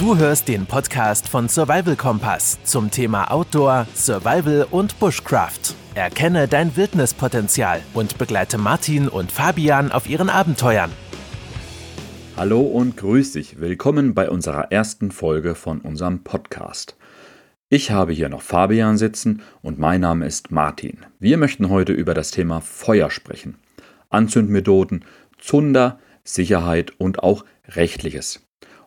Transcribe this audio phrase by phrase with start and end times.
[0.00, 5.74] Du hörst den Podcast von Survival Kompass zum Thema Outdoor, Survival und Bushcraft.
[5.94, 10.90] Erkenne dein Wildnispotenzial und begleite Martin und Fabian auf ihren Abenteuern.
[12.34, 13.60] Hallo und grüß dich.
[13.60, 16.96] Willkommen bei unserer ersten Folge von unserem Podcast.
[17.68, 21.00] Ich habe hier noch Fabian sitzen und mein Name ist Martin.
[21.18, 23.58] Wir möchten heute über das Thema Feuer sprechen.
[24.08, 25.04] Anzündmethoden,
[25.36, 28.40] Zunder, Sicherheit und auch Rechtliches.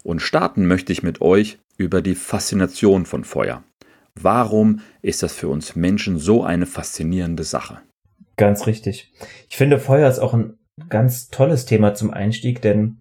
[0.04, 3.64] Und starten möchte ich mit euch über die Faszination von Feuer.
[4.16, 7.80] Warum ist das für uns Menschen so eine faszinierende Sache?
[8.38, 9.12] Ganz richtig.
[9.50, 10.58] Ich finde, Feuer ist auch ein
[10.90, 12.98] ganz tolles Thema zum Einstieg, denn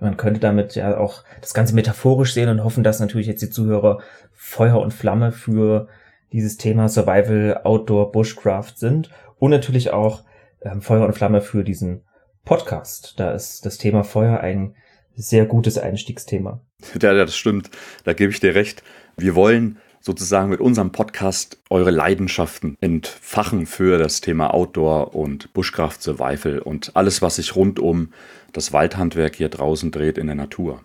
[0.00, 3.50] man könnte damit ja auch das Ganze metaphorisch sehen und hoffen, dass natürlich jetzt die
[3.50, 4.00] Zuhörer
[4.32, 5.88] Feuer und Flamme für
[6.32, 10.24] dieses Thema Survival, Outdoor, Bushcraft sind und natürlich auch
[10.62, 12.02] ähm, Feuer und Flamme für diesen
[12.44, 13.14] Podcast.
[13.18, 14.74] Da ist das Thema Feuer ein
[15.16, 16.60] sehr gutes Einstiegsthema.
[17.00, 17.70] Ja, das stimmt.
[18.04, 18.82] Da gebe ich dir recht.
[19.16, 25.96] Wir wollen sozusagen mit unserem Podcast eure Leidenschaften entfachen für das Thema Outdoor und Bushcraft
[26.00, 28.12] Survival und alles, was sich rund um
[28.52, 30.84] das Waldhandwerk hier draußen dreht in der Natur.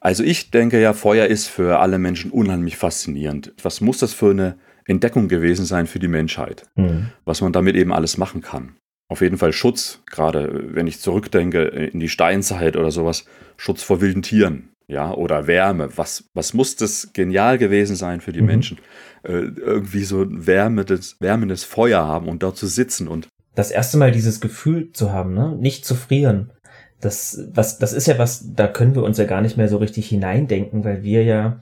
[0.00, 3.54] Also ich denke ja, Feuer ist für alle Menschen unheimlich faszinierend.
[3.62, 6.64] Was muss das für eine Entdeckung gewesen sein für die Menschheit?
[6.74, 7.08] Mhm.
[7.24, 8.76] Was man damit eben alles machen kann
[9.08, 14.00] auf jeden Fall Schutz, gerade wenn ich zurückdenke in die Steinzeit oder sowas, Schutz vor
[14.00, 15.90] wilden Tieren, ja, oder Wärme.
[15.96, 18.46] Was, was muss das genial gewesen sein für die mhm.
[18.46, 18.78] Menschen?
[19.22, 23.28] Äh, irgendwie so ein wärmendes, wärmendes Feuer haben und dort zu sitzen und.
[23.54, 25.54] Das erste Mal dieses Gefühl zu haben, ne?
[25.56, 26.52] Nicht zu frieren.
[27.00, 29.76] Das, was, das ist ja was, da können wir uns ja gar nicht mehr so
[29.76, 31.60] richtig hineindenken, weil wir ja,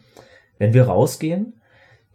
[0.59, 1.55] wenn wir rausgehen,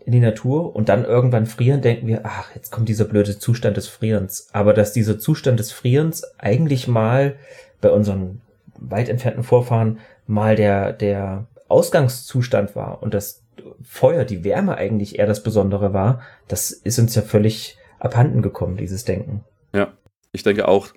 [0.06, 3.75] in die Natur und dann irgendwann frieren, denken wir, ach, jetzt kommt dieser blöde Zustand
[3.75, 4.50] des Frierens.
[4.53, 7.36] Aber dass dieser Zustand des Frierens eigentlich mal
[7.81, 8.42] bei unseren
[8.78, 13.44] weit entfernten Vorfahren mal der, der Ausgangszustand war und das
[13.83, 18.77] Feuer, die Wärme eigentlich eher das Besondere war, das ist uns ja völlig abhanden gekommen,
[18.77, 19.43] dieses Denken.
[19.73, 19.93] Ja,
[20.32, 20.89] ich denke auch,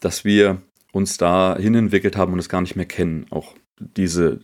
[0.00, 0.60] dass wir
[0.92, 3.26] uns da hin entwickelt haben und es gar nicht mehr kennen.
[3.30, 4.40] Auch diese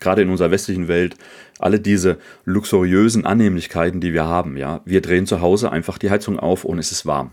[0.00, 1.16] gerade in unserer westlichen Welt,
[1.58, 4.56] alle diese luxuriösen Annehmlichkeiten, die wir haben.
[4.56, 7.32] Ja, wir drehen zu Hause einfach die Heizung auf und es ist warm.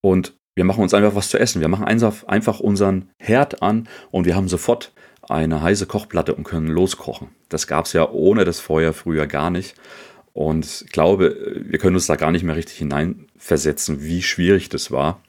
[0.00, 1.60] Und wir machen uns einfach was zu essen.
[1.60, 4.92] Wir machen einfach unseren Herd an und wir haben sofort
[5.28, 7.28] eine heiße Kochplatte und können loskochen.
[7.48, 9.74] Das gab es ja ohne das Feuer früher gar nicht.
[10.32, 14.90] Und ich glaube, wir können uns da gar nicht mehr richtig hineinversetzen, wie schwierig das
[14.90, 15.22] war.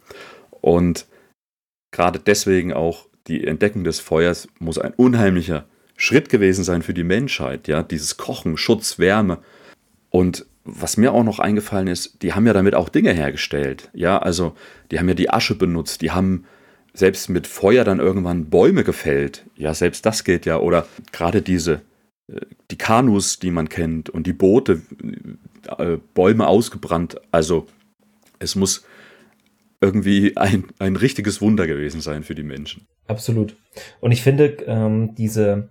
[0.61, 1.07] Und
[1.91, 5.65] gerade deswegen auch die Entdeckung des Feuers muss ein unheimlicher
[5.97, 9.39] Schritt gewesen sein für die Menschheit, ja, dieses Kochen, Schutz, Wärme.
[10.09, 14.17] Und was mir auch noch eingefallen ist, die haben ja damit auch Dinge hergestellt, ja,
[14.19, 14.53] also
[14.91, 16.45] die haben ja die Asche benutzt, die haben
[16.93, 21.81] selbst mit Feuer dann irgendwann Bäume gefällt, ja, selbst das geht ja, oder gerade diese,
[22.27, 24.81] äh, die Kanus, die man kennt und die Boote,
[25.77, 27.67] äh, Bäume ausgebrannt, also
[28.39, 28.85] es muss
[29.79, 32.87] irgendwie ein, ein richtiges Wunder gewesen sein für die Menschen.
[33.07, 33.55] Absolut.
[33.99, 35.69] Und ich finde, ähm, diese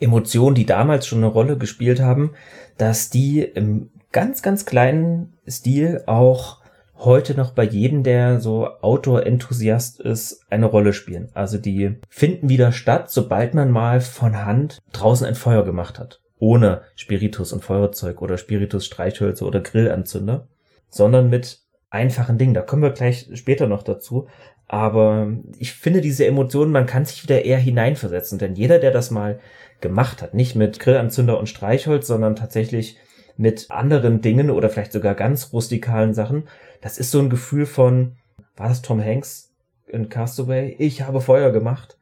[0.00, 2.32] Emotionen, die damals schon eine Rolle gespielt haben,
[2.78, 6.62] dass die im ganz, ganz kleinen Stil auch
[7.04, 11.30] heute noch bei jedem, der so Outdoor-Enthusiast ist, eine Rolle spielen.
[11.34, 16.20] Also die finden wieder statt, sobald man mal von Hand draußen ein Feuer gemacht hat.
[16.38, 20.48] Ohne Spiritus und Feuerzeug oder Spiritus Streichhölzer oder Grillanzünder,
[20.88, 21.60] sondern mit
[21.90, 22.54] einfachen Dingen.
[22.54, 24.28] Da kommen wir gleich später noch dazu.
[24.66, 29.10] Aber ich finde diese Emotionen, man kann sich wieder eher hineinversetzen, denn jeder, der das
[29.10, 29.38] mal
[29.82, 32.96] gemacht hat, nicht mit Grillanzünder und Streichholz, sondern tatsächlich
[33.36, 36.44] mit anderen Dingen oder vielleicht sogar ganz rustikalen Sachen,
[36.80, 38.16] das ist so ein Gefühl von,
[38.56, 39.52] war das Tom Hanks
[39.86, 40.74] in Castaway?
[40.78, 41.98] Ich habe Feuer gemacht.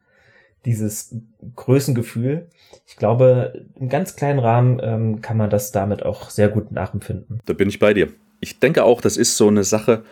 [0.65, 1.15] Dieses
[1.55, 2.47] Größengefühl.
[2.85, 7.39] Ich glaube, im ganz kleinen Rahmen ähm, kann man das damit auch sehr gut nachempfinden.
[7.45, 8.09] Da bin ich bei dir.
[8.39, 10.03] Ich denke auch, das ist so eine Sache,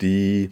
[0.00, 0.50] die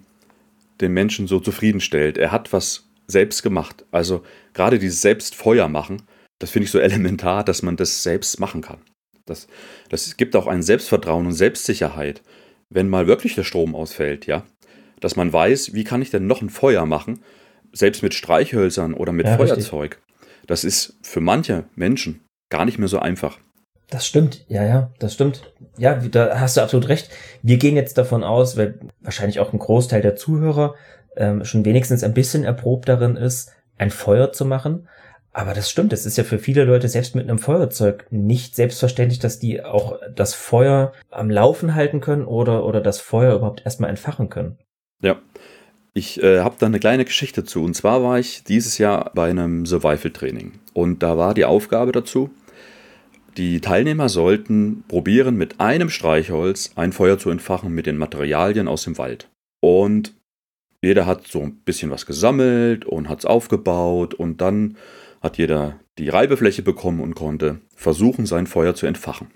[0.82, 2.18] den Menschen so zufriedenstellt.
[2.18, 3.86] Er hat was selbst gemacht.
[3.90, 4.22] Also
[4.52, 6.02] gerade dieses Selbstfeuer machen,
[6.38, 8.78] das finde ich so elementar, dass man das selbst machen kann.
[9.26, 9.46] Das,
[9.90, 12.22] das gibt auch ein Selbstvertrauen und Selbstsicherheit,
[12.70, 14.44] wenn mal wirklich der Strom ausfällt, ja.
[15.00, 17.20] Dass man weiß, wie kann ich denn noch ein Feuer machen,
[17.72, 19.92] selbst mit Streichhölzern oder mit ja, Feuerzeug.
[19.92, 20.46] Richtig.
[20.46, 23.38] Das ist für manche Menschen gar nicht mehr so einfach.
[23.90, 25.52] Das stimmt, ja, ja, das stimmt.
[25.78, 27.10] Ja, da hast du absolut recht.
[27.42, 30.74] Wir gehen jetzt davon aus, weil wahrscheinlich auch ein Großteil der Zuhörer
[31.16, 34.88] ähm, schon wenigstens ein bisschen erprobt darin ist, ein Feuer zu machen.
[35.32, 39.18] Aber das stimmt, es ist ja für viele Leute selbst mit einem Feuerzeug nicht selbstverständlich,
[39.18, 43.90] dass die auch das Feuer am Laufen halten können oder, oder das Feuer überhaupt erstmal
[43.90, 44.58] entfachen können.
[45.02, 45.20] Ja,
[45.94, 47.64] Ich äh, habe da eine kleine Geschichte zu.
[47.64, 50.52] Und zwar war ich dieses Jahr bei einem Survival-Training.
[50.72, 52.30] Und da war die Aufgabe dazu,
[53.36, 58.84] die Teilnehmer sollten probieren, mit einem Streichholz ein Feuer zu entfachen mit den Materialien aus
[58.84, 59.28] dem Wald.
[59.60, 60.14] Und
[60.82, 64.76] jeder hat so ein bisschen was gesammelt und hat es aufgebaut und dann
[65.20, 69.30] hat jeder die Reibefläche bekommen und konnte versuchen, sein Feuer zu entfachen.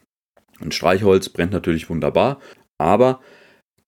[0.61, 2.41] Ein Streichholz brennt natürlich wunderbar,
[2.79, 3.21] aber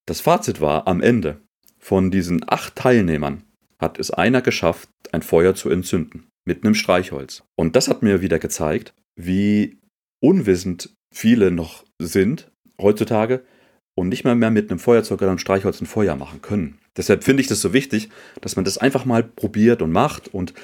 [0.07, 1.41] das Fazit war am Ende,
[1.79, 3.45] von diesen acht Teilnehmern
[3.79, 7.43] hat es einer geschafft, ein Feuer zu entzünden mit einem Streichholz.
[7.57, 9.79] Und das hat mir wieder gezeigt, wie
[10.21, 12.51] unwissend viele noch sind
[12.81, 13.45] heutzutage
[13.95, 16.79] und nicht mal mehr mit einem Feuerzeug oder einem Streichholz ein Feuer machen können.
[16.97, 18.09] Deshalb finde ich das so wichtig,
[18.41, 20.55] dass man das einfach mal probiert und macht und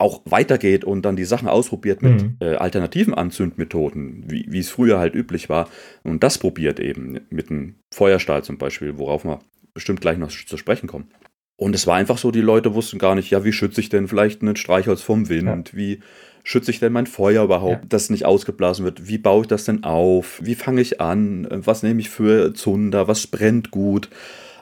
[0.00, 2.36] auch weitergeht und dann die Sachen ausprobiert mit mhm.
[2.40, 5.68] äh, alternativen Anzündmethoden, wie, es früher halt üblich war.
[6.02, 9.40] Und das probiert eben mit einem Feuerstahl zum Beispiel, worauf wir
[9.74, 11.08] bestimmt gleich noch zu sprechen kommen.
[11.56, 14.08] Und es war einfach so, die Leute wussten gar nicht, ja, wie schütze ich denn
[14.08, 15.70] vielleicht ein Streichholz vom Wind?
[15.72, 15.76] Ja.
[15.78, 16.00] Wie
[16.42, 17.88] schütze ich denn mein Feuer überhaupt, ja.
[17.88, 19.06] dass nicht ausgeblasen wird?
[19.06, 20.40] Wie baue ich das denn auf?
[20.42, 21.46] Wie fange ich an?
[21.50, 23.08] Was nehme ich für Zunder?
[23.08, 24.08] Was brennt gut?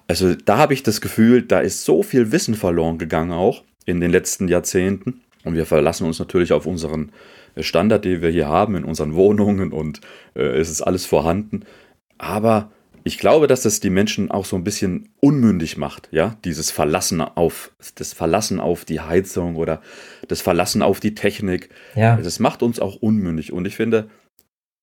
[0.08, 4.00] Also da habe ich das Gefühl, da ist so viel Wissen verloren gegangen auch in
[4.00, 5.20] den letzten Jahrzehnten.
[5.48, 7.10] Und wir verlassen uns natürlich auf unseren
[7.56, 10.02] Standard, den wir hier haben in unseren Wohnungen und
[10.34, 11.62] äh, es ist alles vorhanden.
[12.18, 12.70] Aber
[13.02, 17.22] ich glaube, dass das die Menschen auch so ein bisschen unmündig macht, ja, dieses Verlassen
[17.22, 19.80] auf, das Verlassen auf die Heizung oder
[20.28, 21.70] das Verlassen auf die Technik.
[21.94, 22.18] Ja.
[22.18, 23.50] Das macht uns auch unmündig.
[23.50, 24.10] Und ich finde,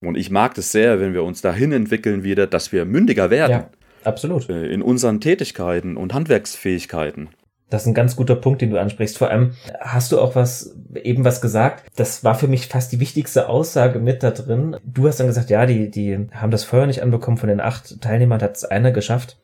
[0.02, 3.52] und ich mag das sehr, wenn wir uns dahin entwickeln wieder, dass wir mündiger werden.
[3.52, 3.70] Ja.
[4.04, 4.50] Absolut.
[4.50, 7.30] Äh, in unseren Tätigkeiten und Handwerksfähigkeiten.
[7.70, 9.18] Das ist ein ganz guter Punkt, den du ansprichst.
[9.18, 11.86] Vor allem hast du auch was, eben was gesagt.
[11.96, 14.78] Das war für mich fast die wichtigste Aussage mit da drin.
[14.84, 17.38] Du hast dann gesagt, ja, die, die haben das Feuer nicht anbekommen.
[17.38, 19.38] Von den acht Teilnehmern hat es einer geschafft.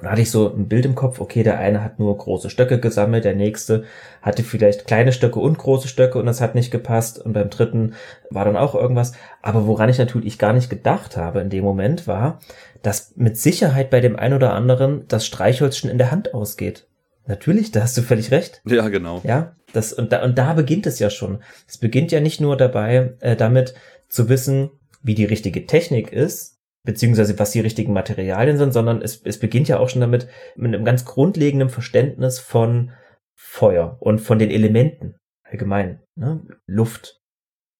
[0.00, 2.80] Da hatte ich so ein Bild im Kopf, okay, der eine hat nur große Stöcke
[2.80, 3.84] gesammelt, der nächste
[4.22, 7.92] hatte vielleicht kleine Stöcke und große Stöcke und das hat nicht gepasst und beim dritten
[8.30, 9.12] war dann auch irgendwas.
[9.42, 12.40] Aber woran ich natürlich gar nicht gedacht habe in dem Moment war,
[12.80, 16.86] dass mit Sicherheit bei dem einen oder anderen das Streichholz schon in der Hand ausgeht.
[17.26, 18.62] Natürlich, da hast du völlig recht.
[18.64, 19.20] Ja, genau.
[19.24, 21.42] Ja, das und da und da beginnt es ja schon.
[21.68, 23.74] Es beginnt ja nicht nur dabei, äh, damit
[24.08, 24.70] zu wissen,
[25.02, 29.68] wie die richtige Technik ist, beziehungsweise was die richtigen Materialien sind, sondern es, es beginnt
[29.68, 32.92] ja auch schon damit mit einem ganz grundlegenden Verständnis von
[33.34, 36.00] Feuer und von den Elementen allgemein.
[36.16, 36.42] Ne?
[36.66, 37.20] Luft,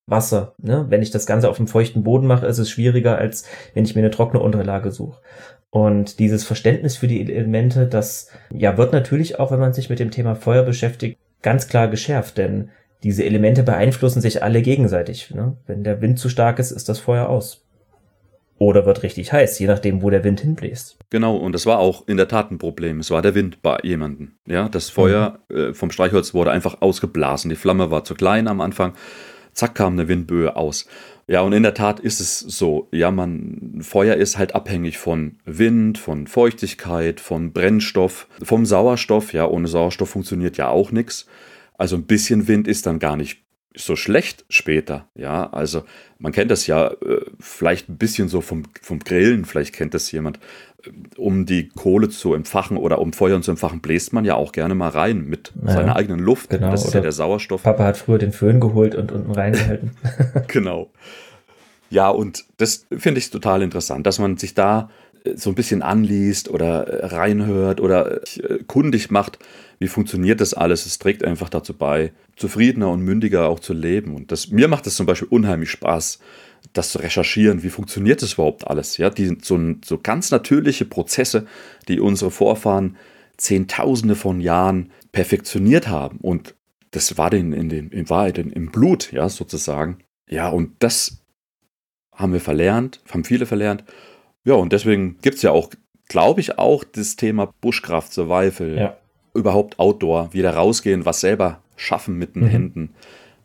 [0.07, 0.55] Wasser.
[0.59, 0.87] Ne?
[0.89, 3.95] Wenn ich das Ganze auf dem feuchten Boden mache, ist es schwieriger, als wenn ich
[3.95, 5.21] mir eine trockene Unterlage suche.
[5.73, 10.01] Und dieses Verständnis für die Elemente, das ja wird natürlich auch, wenn man sich mit
[10.01, 12.69] dem Thema Feuer beschäftigt, ganz klar geschärft, denn
[13.03, 15.31] diese Elemente beeinflussen sich alle gegenseitig.
[15.31, 15.57] Ne?
[15.67, 17.65] Wenn der Wind zu stark ist, ist das Feuer aus.
[18.59, 20.99] Oder wird richtig heiß, je nachdem, wo der Wind hinbläst.
[21.09, 23.01] Genau, und das war auch in der Tat ein Problem.
[23.01, 24.33] Es war der Wind bei jemandem.
[24.47, 25.57] Ja, das Feuer mhm.
[25.57, 27.49] äh, vom Streichholz wurde einfach ausgeblasen.
[27.49, 28.93] Die Flamme war zu klein am Anfang.
[29.55, 30.87] Zack kam eine Windböe aus.
[31.29, 32.89] Ja, und in der Tat ist es so.
[32.93, 39.33] Ja, man, Feuer ist halt abhängig von Wind, von Feuchtigkeit, von Brennstoff, vom Sauerstoff.
[39.33, 41.27] Ja, ohne Sauerstoff funktioniert ja auch nichts.
[41.79, 43.43] Also ein bisschen Wind ist dann gar nicht
[43.75, 45.07] so schlecht später.
[45.15, 45.85] Ja, also
[46.19, 50.11] man kennt das ja äh, vielleicht ein bisschen so vom, vom Grillen, vielleicht kennt das
[50.13, 50.39] jemand.
[50.85, 54.53] Äh, um die Kohle zu empfachen oder um Feuer zu empfachen, bläst man ja auch
[54.53, 56.51] gerne mal rein mit ja, seiner eigenen Luft.
[56.51, 57.63] Genau, das ist ja der Sauerstoff.
[57.63, 59.93] Papa hat früher den Föhn geholt und unten reingehalten.
[60.49, 60.91] genau.
[61.91, 64.91] Ja, und das finde ich total interessant, dass man sich da
[65.25, 68.21] äh, so ein bisschen anliest oder reinhört oder
[68.67, 69.39] kundig macht,
[69.83, 70.87] wie funktioniert das alles.
[70.87, 74.15] Es trägt einfach dazu bei, zufriedener und mündiger auch zu leben.
[74.15, 76.21] Und das, mir macht es zum Beispiel unheimlich Spaß,
[76.73, 77.65] das zu recherchieren.
[77.65, 78.97] Wie funktioniert das überhaupt alles?
[78.97, 81.47] Ja, die, so, so ganz natürliche Prozesse,
[81.89, 82.97] die unsere Vorfahren
[83.37, 86.19] Zehntausende von Jahren perfektioniert haben.
[86.19, 86.55] Und
[86.93, 89.99] das war den in, den, in Wahrheit im Blut, ja, sozusagen.
[90.31, 91.25] Ja, und das
[92.15, 93.83] haben wir verlernt, haben viele verlernt.
[94.45, 95.71] Ja, und deswegen gibt es ja auch,
[96.07, 98.97] glaube ich, auch das Thema Buschkraft, Survival, ja.
[99.35, 102.49] Überhaupt Outdoor, wieder rausgehen, was selber schaffen mit den mhm.
[102.49, 102.95] Händen,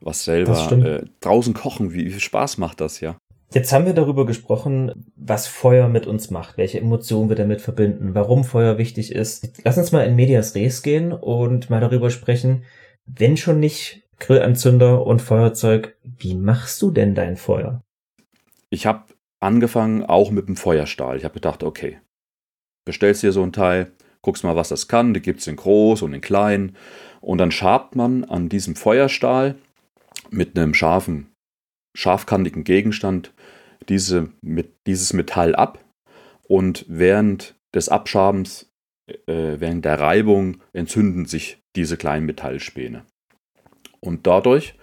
[0.02, 1.94] was selber äh, draußen kochen.
[1.94, 3.18] Wie, wie viel Spaß macht das ja?
[3.54, 8.14] Jetzt haben wir darüber gesprochen, was Feuer mit uns macht, welche Emotionen wir damit verbinden,
[8.14, 9.50] warum Feuer wichtig ist.
[9.64, 12.64] Lass uns mal in Medias Res gehen und mal darüber sprechen,
[13.06, 17.82] wenn schon nicht Grillanzünder und Feuerzeug, wie machst du denn dein Feuer?
[18.70, 19.06] Ich habe
[19.40, 21.16] angefangen auch mit dem Feuerstahl.
[21.16, 22.00] Ich habe gedacht, okay,
[22.84, 23.92] bestellst dir so ein Teil,
[24.28, 25.14] guckst mal, was das kann.
[25.14, 26.76] Die gibt es in groß und in klein.
[27.22, 29.56] Und dann schabt man an diesem Feuerstahl
[30.30, 31.32] mit einem scharfen,
[31.96, 33.34] scharfkantigen Gegenstand
[33.88, 35.80] diese, mit, dieses Metall ab.
[36.46, 38.70] Und während des Abschabens
[39.08, 43.06] äh, während der Reibung entzünden sich diese kleinen Metallspäne.
[44.02, 44.76] Und dadurch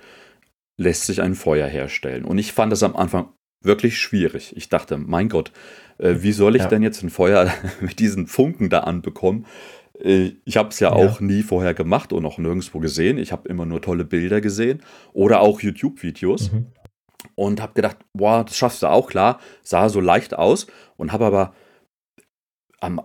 [0.81, 2.25] lässt sich ein Feuer herstellen.
[2.25, 3.34] Und ich fand das am Anfang
[3.64, 4.54] wirklich schwierig.
[4.56, 5.52] Ich dachte, mein Gott,
[5.99, 6.68] äh, wie soll ich ja.
[6.68, 9.47] denn jetzt ein Feuer mit diesen Funken da anbekommen?
[9.99, 13.18] Äh, ich habe es ja, ja, auch nie vorher gemacht und auch nirgendwo gesehen.
[13.18, 16.52] Ich habe immer nur tolle Bilder gesehen oder auch YouTube-Videos.
[16.52, 16.66] Mhm.
[17.37, 19.40] Und habe gedacht, boah, das schaffst du auch, klar.
[19.62, 20.66] Sah so leicht aus
[20.97, 21.54] und habe aber,
[22.80, 23.00] am,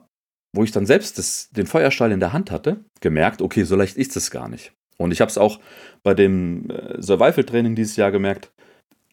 [0.53, 3.97] wo ich dann selbst das, den Feuerstahl in der Hand hatte, gemerkt, okay, so leicht
[3.97, 4.73] ist es gar nicht.
[4.97, 5.59] Und ich habe es auch
[6.03, 8.51] bei dem äh, Survival-Training dieses Jahr gemerkt,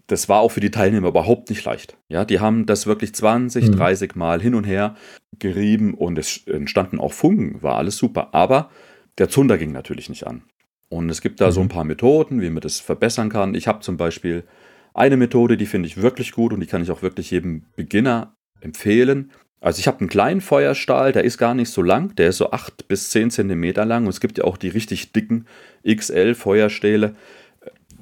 [0.06, 1.96] das war auch für die Teilnehmer überhaupt nicht leicht.
[2.08, 3.76] Ja, die haben das wirklich 20, mhm.
[3.76, 4.94] 30 Mal hin und her
[5.38, 8.32] gerieben und es entstanden auch Funken, war alles super.
[8.32, 8.70] Aber
[9.18, 10.42] der Zunder ging natürlich nicht an.
[10.88, 11.52] Und es gibt da mhm.
[11.52, 13.54] so ein paar Methoden, wie man das verbessern kann.
[13.54, 14.44] Ich habe zum Beispiel
[14.94, 18.36] eine Methode, die finde ich wirklich gut und die kann ich auch wirklich jedem Beginner
[18.60, 19.32] empfehlen.
[19.60, 22.52] Also ich habe einen kleinen Feuerstahl, der ist gar nicht so lang, der ist so
[22.52, 25.46] 8 bis 10 Zentimeter lang und es gibt ja auch die richtig dicken
[25.84, 27.16] XL Feuerstähle,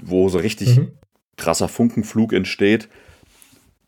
[0.03, 0.93] wo so richtig mhm
[1.37, 2.89] krasser Funkenflug entsteht.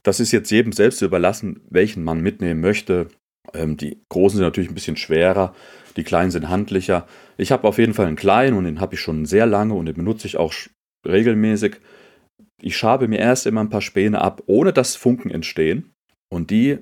[0.03, 3.09] Das ist jetzt jedem selbst überlassen, welchen man mitnehmen möchte.
[3.55, 5.55] Ähm, die großen sind natürlich ein bisschen schwerer,
[5.97, 7.07] die kleinen sind handlicher.
[7.37, 9.87] Ich habe auf jeden Fall einen kleinen und den habe ich schon sehr lange und
[9.87, 10.53] den benutze ich auch
[11.07, 11.77] regelmäßig.
[12.61, 15.93] Ich schabe mir erst immer ein paar Späne ab, ohne dass Funken entstehen.
[16.29, 16.79] Und die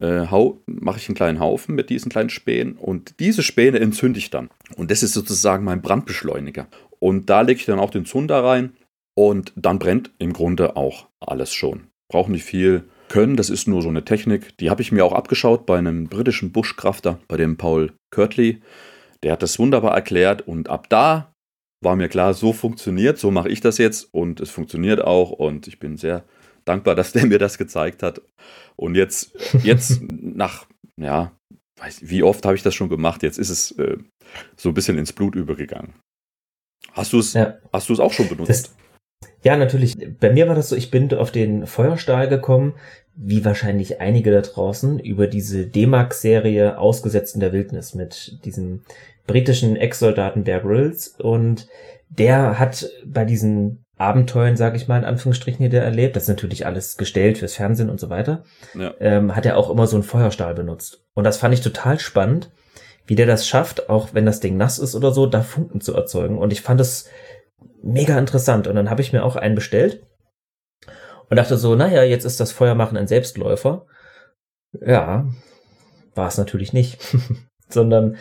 [0.00, 0.26] äh,
[0.66, 4.50] mache ich einen kleinen Haufen mit diesen kleinen Spänen und diese Späne entzünde ich dann.
[4.76, 6.68] Und das ist sozusagen mein Brandbeschleuniger.
[6.98, 8.72] Und da lege ich dann auch den Zunder rein
[9.16, 11.88] und dann brennt im Grunde auch alles schon.
[12.10, 14.56] Braucht nicht viel können, das ist nur so eine Technik.
[14.58, 18.60] Die habe ich mir auch abgeschaut bei einem britischen Buschkrafter, bei dem Paul Kirtley.
[19.22, 21.32] Der hat das wunderbar erklärt und ab da
[21.82, 25.66] war mir klar, so funktioniert, so mache ich das jetzt und es funktioniert auch und
[25.66, 26.24] ich bin sehr
[26.64, 28.20] dankbar, dass der mir das gezeigt hat.
[28.76, 29.32] Und jetzt,
[29.62, 30.66] jetzt nach,
[31.00, 31.32] ja,
[31.78, 33.22] weiß, wie oft habe ich das schon gemacht?
[33.22, 33.98] Jetzt ist es äh,
[34.56, 35.94] so ein bisschen ins Blut übergegangen.
[36.92, 37.58] Hast du es ja.
[37.72, 38.50] hast du es auch schon benutzt?
[38.50, 38.76] Das,
[39.42, 39.96] ja, natürlich.
[40.20, 42.74] Bei mir war das so, ich bin auf den Feuerstahl gekommen,
[43.14, 48.82] wie wahrscheinlich einige da draußen, über diese D-Max-Serie Ausgesetzt in der Wildnis mit diesem
[49.26, 51.14] britischen Ex-Soldaten Bear Grylls.
[51.18, 51.68] Und
[52.10, 56.28] der hat bei diesen Abenteuern, sage ich mal, in Anführungsstrichen hier der erlebt, das ist
[56.28, 58.44] natürlich alles gestellt fürs Fernsehen und so weiter,
[58.74, 58.92] ja.
[59.00, 61.04] ähm, hat er auch immer so einen Feuerstahl benutzt.
[61.14, 62.50] Und das fand ich total spannend,
[63.06, 65.94] wie der das schafft, auch wenn das Ding nass ist oder so, da Funken zu
[65.94, 66.36] erzeugen.
[66.36, 67.08] Und ich fand es
[67.82, 68.66] mega interessant.
[68.66, 70.02] Und dann habe ich mir auch einen bestellt
[71.28, 73.86] und dachte so, naja, jetzt ist das Feuermachen ein Selbstläufer.
[74.80, 75.26] Ja,
[76.14, 76.98] war es natürlich nicht,
[77.68, 78.16] sondern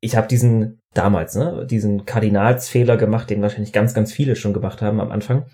[0.00, 4.82] ich habe diesen damals, ne, diesen Kardinalsfehler gemacht, den wahrscheinlich ganz, ganz viele schon gemacht
[4.82, 5.46] haben am Anfang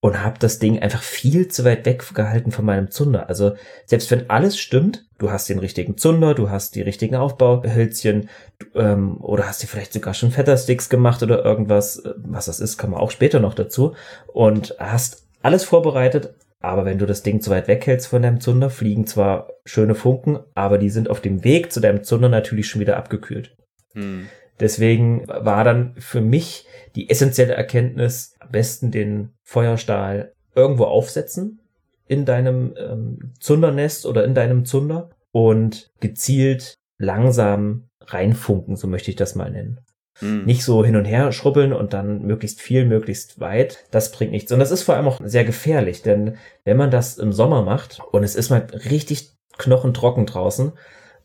[0.00, 3.28] und habe das Ding einfach viel zu weit weggehalten von meinem Zunder.
[3.28, 3.54] Also
[3.86, 8.28] selbst wenn alles stimmt, du hast den richtigen Zunder, du hast die richtigen Aufbauhölzchen
[8.74, 12.78] ähm, oder hast dir vielleicht sogar schon Fettersticks gemacht oder irgendwas, äh, was das ist,
[12.78, 13.94] kann man auch später noch dazu
[14.32, 18.70] und hast alles vorbereitet, aber wenn du das Ding zu weit weghältst von deinem Zunder,
[18.70, 22.80] fliegen zwar schöne Funken, aber die sind auf dem Weg zu deinem Zunder natürlich schon
[22.80, 23.56] wieder abgekühlt.
[23.92, 24.28] Hm.
[24.60, 31.60] Deswegen war dann für mich die essentielle Erkenntnis, am besten den Feuerstahl irgendwo aufsetzen
[32.08, 39.16] in deinem ähm, Zundernest oder in deinem Zunder und gezielt langsam reinfunken, so möchte ich
[39.16, 39.80] das mal nennen.
[40.20, 40.44] Mhm.
[40.44, 43.84] Nicht so hin und her schrubbeln und dann möglichst viel, möglichst weit.
[43.90, 44.50] Das bringt nichts.
[44.50, 48.00] Und das ist vor allem auch sehr gefährlich, denn wenn man das im Sommer macht
[48.10, 50.72] und es ist mal richtig knochentrocken draußen,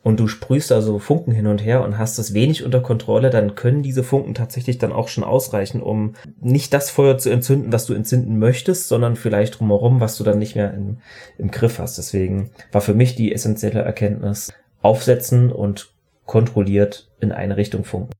[0.04, 3.30] und du sprühst da so Funken hin und her und hast es wenig unter Kontrolle,
[3.30, 7.72] dann können diese Funken tatsächlich dann auch schon ausreichen, um nicht das Feuer zu entzünden,
[7.72, 10.98] was du entzünden möchtest, sondern vielleicht drumherum, was du dann nicht mehr im,
[11.38, 11.98] im Griff hast.
[11.98, 15.94] Deswegen war für mich die essentielle Erkenntnis, aufsetzen und
[16.26, 18.12] kontrolliert in eine Richtung funken.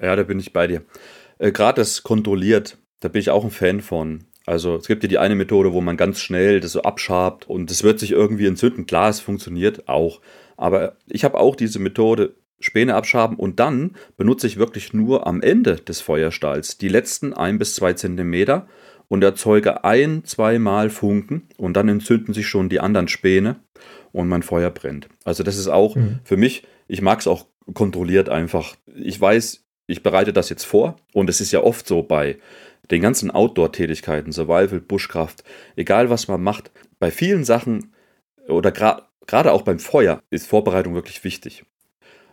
[0.00, 0.82] Ja, da bin ich bei dir.
[1.38, 4.24] Äh, Gerade das kontrolliert, da bin ich auch ein Fan von.
[4.46, 7.70] Also es gibt ja die eine Methode, wo man ganz schnell das so abschabt und
[7.70, 8.86] es wird sich irgendwie entzünden.
[8.86, 10.20] Klar, es funktioniert auch.
[10.56, 15.42] Aber ich habe auch diese Methode Späne abschaben und dann benutze ich wirklich nur am
[15.42, 18.66] Ende des Feuerstahls die letzten ein bis zwei Zentimeter
[19.08, 23.56] und erzeuge ein, zweimal Funken und dann entzünden sich schon die anderen Späne
[24.12, 25.08] und mein Feuer brennt.
[25.24, 26.20] Also das ist auch mhm.
[26.24, 28.74] für mich, ich mag es auch kontrolliert einfach.
[28.94, 32.38] Ich weiß, ich bereite das jetzt vor und es ist ja oft so bei
[32.90, 35.44] den ganzen Outdoor-Tätigkeiten, Survival, Buschkraft,
[35.74, 37.92] egal was man macht, bei vielen Sachen
[38.48, 38.72] oder
[39.26, 41.64] gerade auch beim Feuer ist Vorbereitung wirklich wichtig.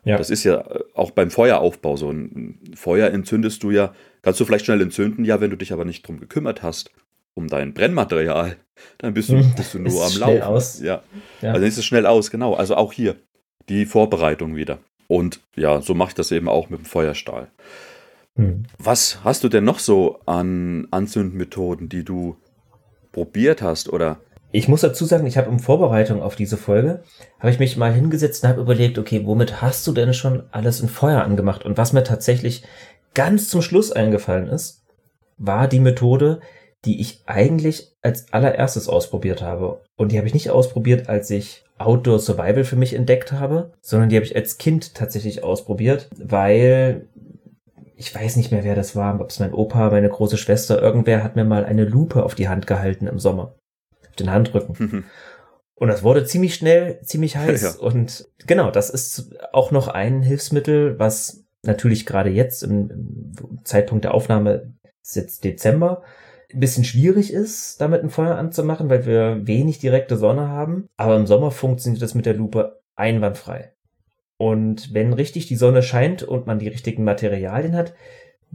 [0.06, 0.18] Ja.
[0.18, 2.10] Das ist ja äh, auch beim Feueraufbau so.
[2.10, 5.86] Ein Feuer entzündest du ja, kannst du vielleicht schnell entzünden, ja, wenn du dich aber
[5.86, 6.92] nicht drum gekümmert hast,
[7.36, 8.58] um dein Brennmaterial,
[8.98, 10.42] dann bist du, hm, bist du nur am Laufen.
[10.42, 10.82] Aus.
[10.82, 11.04] Ja.
[11.42, 11.50] ja.
[11.50, 12.54] Also dann ist es schnell aus, genau.
[12.54, 13.16] Also auch hier
[13.70, 14.80] die Vorbereitung wieder.
[15.08, 17.50] Und ja, so mache ich das eben auch mit dem Feuerstahl.
[18.36, 18.64] Hm.
[18.78, 22.36] Was hast du denn noch so an Anzündmethoden, die du
[23.12, 24.20] probiert hast oder?
[24.56, 27.02] Ich muss dazu sagen, ich habe in Vorbereitung auf diese Folge,
[27.40, 30.80] habe ich mich mal hingesetzt und habe überlegt, okay, womit hast du denn schon alles
[30.80, 31.66] in Feuer angemacht?
[31.66, 32.64] Und was mir tatsächlich
[33.16, 34.84] ganz zum Schluss eingefallen ist,
[35.40, 36.40] war die Methode,
[36.86, 39.82] die ich eigentlich als allererstes ausprobiert habe.
[39.96, 44.10] Und die habe ich nicht ausprobiert, als ich Outdoor Survival für mich entdeckt habe, sondern
[44.10, 47.08] die habe ich als Kind tatsächlich ausprobiert, weil
[47.96, 51.24] ich weiß nicht mehr, wer das war, ob es mein Opa, meine große Schwester, irgendwer
[51.24, 53.56] hat mir mal eine Lupe auf die Hand gehalten im Sommer.
[54.14, 55.06] Auf den Handrücken.
[55.76, 57.62] Und das wurde ziemlich schnell, ziemlich heiß.
[57.62, 57.86] Ja.
[57.86, 64.04] Und genau, das ist auch noch ein Hilfsmittel, was natürlich gerade jetzt im, im Zeitpunkt
[64.04, 66.04] der Aufnahme ist jetzt Dezember,
[66.54, 70.88] ein bisschen schwierig ist, damit ein Feuer anzumachen, weil wir wenig direkte Sonne haben.
[70.98, 73.74] Aber im Sommer funktioniert das mit der Lupe einwandfrei.
[74.38, 77.94] Und wenn richtig die Sonne scheint und man die richtigen Materialien hat,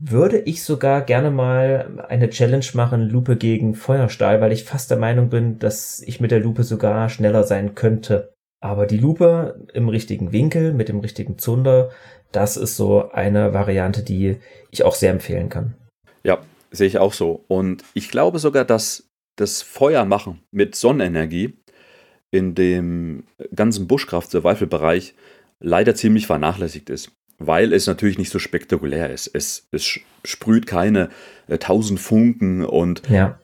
[0.01, 4.99] würde ich sogar gerne mal eine Challenge machen, Lupe gegen Feuerstahl, weil ich fast der
[4.99, 8.33] Meinung bin, dass ich mit der Lupe sogar schneller sein könnte.
[8.61, 11.91] Aber die Lupe im richtigen Winkel, mit dem richtigen Zunder,
[12.33, 14.37] das ist so eine Variante, die
[14.71, 15.75] ich auch sehr empfehlen kann.
[16.23, 16.39] Ja,
[16.71, 17.45] sehe ich auch so.
[17.49, 21.59] Und ich glaube sogar, dass das Feuermachen mit Sonnenenergie
[22.31, 23.25] in dem
[23.55, 25.15] ganzen Buschkraft-Survival-Bereich
[25.61, 29.31] leider ziemlich vernachlässigt ist, weil es natürlich nicht so spektakulär ist.
[29.33, 31.09] Es, es sprüht keine
[31.47, 33.39] äh, tausend Funken und ja.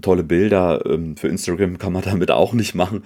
[0.00, 3.04] tolle Bilder ähm, für Instagram kann man damit auch nicht machen.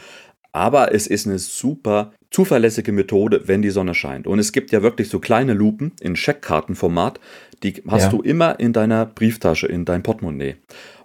[0.53, 4.27] Aber es ist eine super zuverlässige Methode, wenn die Sonne scheint.
[4.27, 7.21] Und es gibt ja wirklich so kleine Lupen in Scheckkartenformat,
[7.63, 8.09] die hast ja.
[8.11, 10.57] du immer in deiner Brieftasche, in dein Portemonnaie.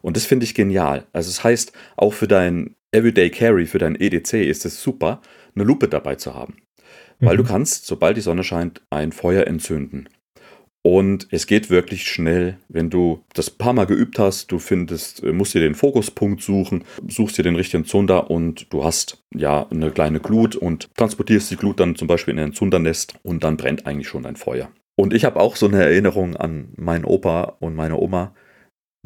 [0.02, 1.06] Und das finde ich genial.
[1.14, 5.22] Also es das heißt, auch für dein Everyday Carry, für dein EDC ist es super,
[5.56, 6.58] eine Lupe dabei zu haben.
[7.20, 7.44] Weil mhm.
[7.44, 10.10] du kannst, sobald die Sonne scheint, ein Feuer entzünden.
[10.84, 15.34] Und es geht wirklich schnell, wenn du das paar Mal geübt hast, du findest, äh,
[15.34, 19.92] musst dir den Fokuspunkt suchen, suchst dir den richtigen Zunder und du hast ja eine
[19.92, 23.86] kleine Glut und transportierst die Glut dann zum Beispiel in ein Zundernest und dann brennt
[23.86, 24.72] eigentlich schon dein Feuer.
[24.96, 28.34] Und ich habe auch so eine Erinnerung an meinen Opa und meine Oma,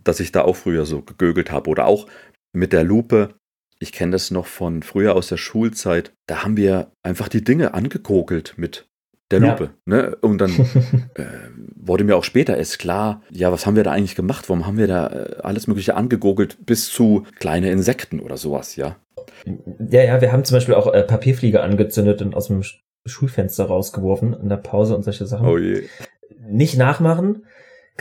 [0.04, 1.69] dass ich da auch früher so gegögelt habe.
[1.69, 2.08] Oder auch
[2.54, 3.36] mit der Lupe.
[3.82, 6.13] Ich kenne das noch von früher aus der Schulzeit.
[6.28, 8.88] Da haben wir einfach die Dinge angekokelt mit
[9.32, 9.63] der Lupe.
[9.63, 9.72] Ja.
[9.86, 10.15] Ne?
[10.22, 10.52] Und dann
[11.15, 11.24] äh,
[11.76, 14.50] wurde mir auch später erst klar, ja, was haben wir da eigentlich gemacht?
[14.50, 18.98] Warum haben wir da äh, alles Mögliche angegogelt bis zu kleine Insekten oder sowas, ja?
[19.89, 22.62] Ja, ja, wir haben zum Beispiel auch äh, Papierflieger angezündet und aus dem
[23.08, 25.48] Schulfenster rausgeworfen in der Pause und solche Sachen.
[25.48, 25.88] Oh je.
[26.48, 27.48] Nicht nachmachen.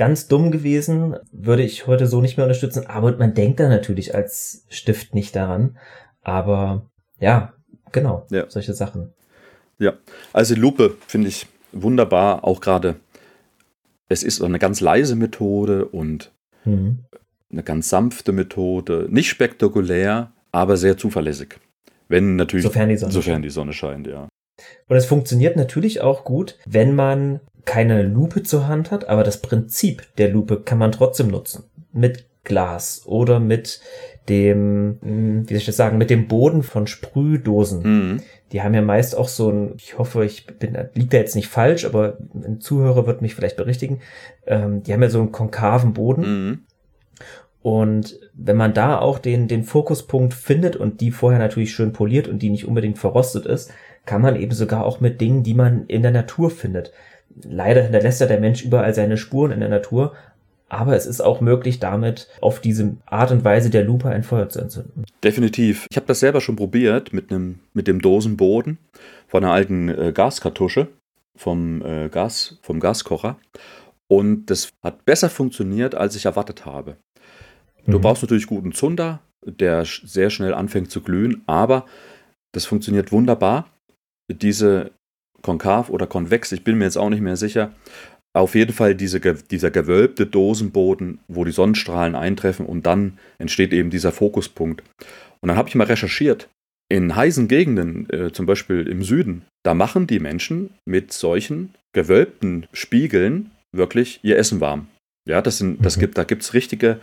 [0.01, 4.15] Ganz dumm gewesen, würde ich heute so nicht mehr unterstützen, aber man denkt da natürlich
[4.15, 5.77] als Stift nicht daran.
[6.23, 7.53] Aber ja,
[7.93, 8.49] genau, ja.
[8.49, 9.13] solche Sachen.
[9.79, 9.99] Ja,
[10.33, 12.97] also Lupe finde ich wunderbar, auch gerade.
[14.09, 16.33] Es ist eine ganz leise Methode und
[16.65, 17.01] mhm.
[17.53, 19.07] eine ganz sanfte Methode.
[19.11, 21.61] Nicht spektakulär, aber sehr zuverlässig.
[22.09, 24.29] Wenn natürlich, sofern die Sonne, sofern die Sonne scheint, ja.
[24.89, 29.41] Und es funktioniert natürlich auch gut, wenn man keine Lupe zur Hand hat, aber das
[29.41, 31.65] Prinzip der Lupe kann man trotzdem nutzen.
[31.93, 33.81] Mit Glas oder mit
[34.29, 37.83] dem, hm, wie soll ich das sagen, mit dem Boden von Sprühdosen.
[37.83, 38.23] Mhm.
[38.53, 41.49] Die haben ja meist auch so ein, ich hoffe, ich bin, liegt da jetzt nicht
[41.49, 44.01] falsch, aber ein Zuhörer wird mich vielleicht berichtigen.
[44.47, 46.23] Ähm, die haben ja so einen konkaven Boden.
[46.23, 46.59] Mhm.
[47.63, 52.27] Und wenn man da auch den, den Fokuspunkt findet und die vorher natürlich schön poliert
[52.27, 53.71] und die nicht unbedingt verrostet ist,
[54.07, 56.93] kann man eben sogar auch mit Dingen, die man in der Natur findet.
[57.45, 60.15] Leider hinterlässt ja der Mensch überall seine Spuren in der Natur,
[60.69, 64.49] aber es ist auch möglich, damit auf diese Art und Weise der Lupe ein Feuer
[64.49, 65.05] zu entzünden.
[65.23, 65.87] Definitiv.
[65.91, 68.79] Ich habe das selber schon probiert mit, einem, mit dem Dosenboden
[69.27, 70.89] von einer alten äh, Gaskartusche
[71.37, 73.37] vom, äh, Gas, vom Gaskocher.
[74.09, 76.97] Und das hat besser funktioniert, als ich erwartet habe.
[77.87, 78.03] Du mhm.
[78.03, 81.87] brauchst natürlich guten Zunder, der sehr schnell anfängt zu glühen, aber
[82.53, 83.67] das funktioniert wunderbar
[84.33, 84.93] diese
[85.43, 87.73] konkav oder konvex, ich bin mir jetzt auch nicht mehr sicher,
[88.33, 93.91] auf jeden Fall diese, dieser gewölbte Dosenboden, wo die Sonnenstrahlen eintreffen und dann entsteht eben
[93.91, 94.83] dieser Fokuspunkt.
[95.41, 96.49] Und dann habe ich mal recherchiert.
[96.89, 102.67] In heißen Gegenden, äh, zum Beispiel im Süden, da machen die Menschen mit solchen gewölbten
[102.73, 104.89] Spiegeln wirklich ihr Essen warm.
[105.29, 106.01] Ja, das sind, das mhm.
[106.01, 106.99] gibt, da gibt es richtige,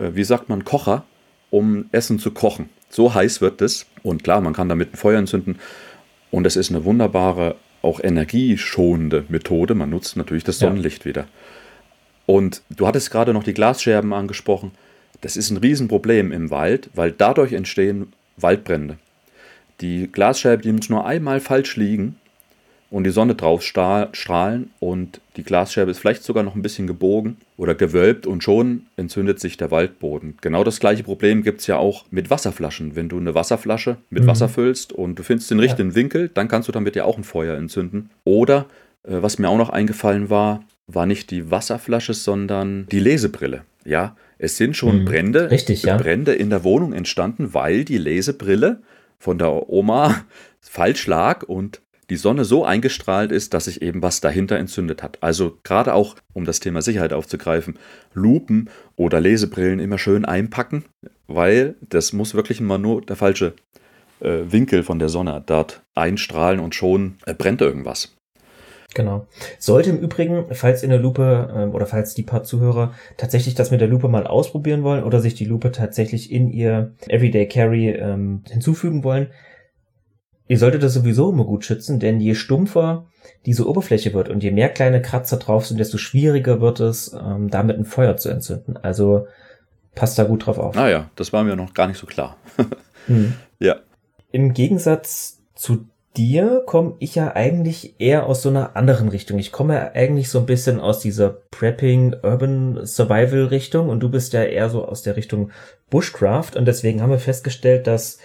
[0.00, 1.04] äh, wie sagt man, Kocher,
[1.50, 2.68] um Essen zu kochen.
[2.90, 3.86] So heiß wird es.
[4.02, 5.58] Und klar, man kann damit ein Feuer entzünden.
[6.30, 9.74] Und es ist eine wunderbare, auch energieschonende Methode.
[9.74, 11.06] Man nutzt natürlich das Sonnenlicht ja.
[11.06, 11.28] wieder.
[12.26, 14.72] Und du hattest gerade noch die Glasscherben angesprochen.
[15.20, 18.98] Das ist ein Riesenproblem im Wald, weil dadurch entstehen Waldbrände.
[19.80, 22.16] Die Glasscherben, die müssen nur einmal falsch liegen,
[22.90, 27.36] und die Sonne drauf strahlen und die Glasscherbe ist vielleicht sogar noch ein bisschen gebogen
[27.56, 30.38] oder gewölbt und schon entzündet sich der Waldboden.
[30.40, 32.96] Genau das gleiche Problem gibt es ja auch mit Wasserflaschen.
[32.96, 34.28] Wenn du eine Wasserflasche mit mhm.
[34.28, 35.96] Wasser füllst und du findest den richtigen ja.
[35.96, 38.10] Winkel, dann kannst du damit ja auch ein Feuer entzünden.
[38.24, 38.66] Oder,
[39.02, 43.62] äh, was mir auch noch eingefallen war, war nicht die Wasserflasche, sondern die Lesebrille.
[43.84, 45.04] Ja, es sind schon mhm.
[45.04, 45.96] Brände, Richtig, ja.
[45.96, 48.80] Brände in der Wohnung entstanden, weil die Lesebrille
[49.18, 50.24] von der Oma
[50.60, 55.18] falsch lag und die Sonne so eingestrahlt ist, dass sich eben was dahinter entzündet hat.
[55.22, 57.78] Also gerade auch, um das Thema Sicherheit aufzugreifen,
[58.14, 60.84] Lupen oder Lesebrillen immer schön einpacken,
[61.26, 63.54] weil das muss wirklich immer nur der falsche
[64.20, 68.14] äh, Winkel von der Sonne dort einstrahlen und schon äh, brennt irgendwas.
[68.94, 69.26] Genau.
[69.58, 73.70] Sollte im Übrigen, falls in der Lupe ähm, oder falls die paar Zuhörer tatsächlich das
[73.70, 77.90] mit der Lupe mal ausprobieren wollen oder sich die Lupe tatsächlich in ihr Everyday Carry
[77.90, 79.28] ähm, hinzufügen wollen,
[80.48, 83.06] ihr solltet das sowieso immer gut schützen, denn je stumpfer
[83.46, 87.50] diese Oberfläche wird und je mehr kleine Kratzer drauf sind, desto schwieriger wird es, ähm,
[87.50, 88.76] damit ein Feuer zu entzünden.
[88.76, 89.26] Also
[89.94, 90.74] passt da gut drauf auf.
[90.74, 92.36] Naja, ah das war mir noch gar nicht so klar.
[93.06, 93.34] hm.
[93.58, 93.76] Ja.
[94.32, 99.38] Im Gegensatz zu dir komme ich ja eigentlich eher aus so einer anderen Richtung.
[99.38, 104.10] Ich komme ja eigentlich so ein bisschen aus dieser Prepping, Urban Survival Richtung und du
[104.10, 105.50] bist ja eher so aus der Richtung
[105.90, 108.18] Bushcraft und deswegen haben wir festgestellt, dass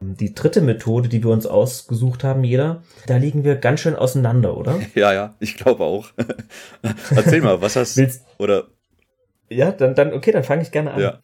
[0.00, 4.56] die dritte Methode, die wir uns ausgesucht haben, jeder, da liegen wir ganz schön auseinander,
[4.56, 4.78] oder?
[4.94, 6.08] Ja, ja, ich glaube auch.
[7.14, 8.08] Erzähl mal, was hast du?
[8.38, 8.68] Oder
[9.50, 11.00] ja, dann, dann, okay, dann fange ich gerne an.
[11.00, 11.20] Ja.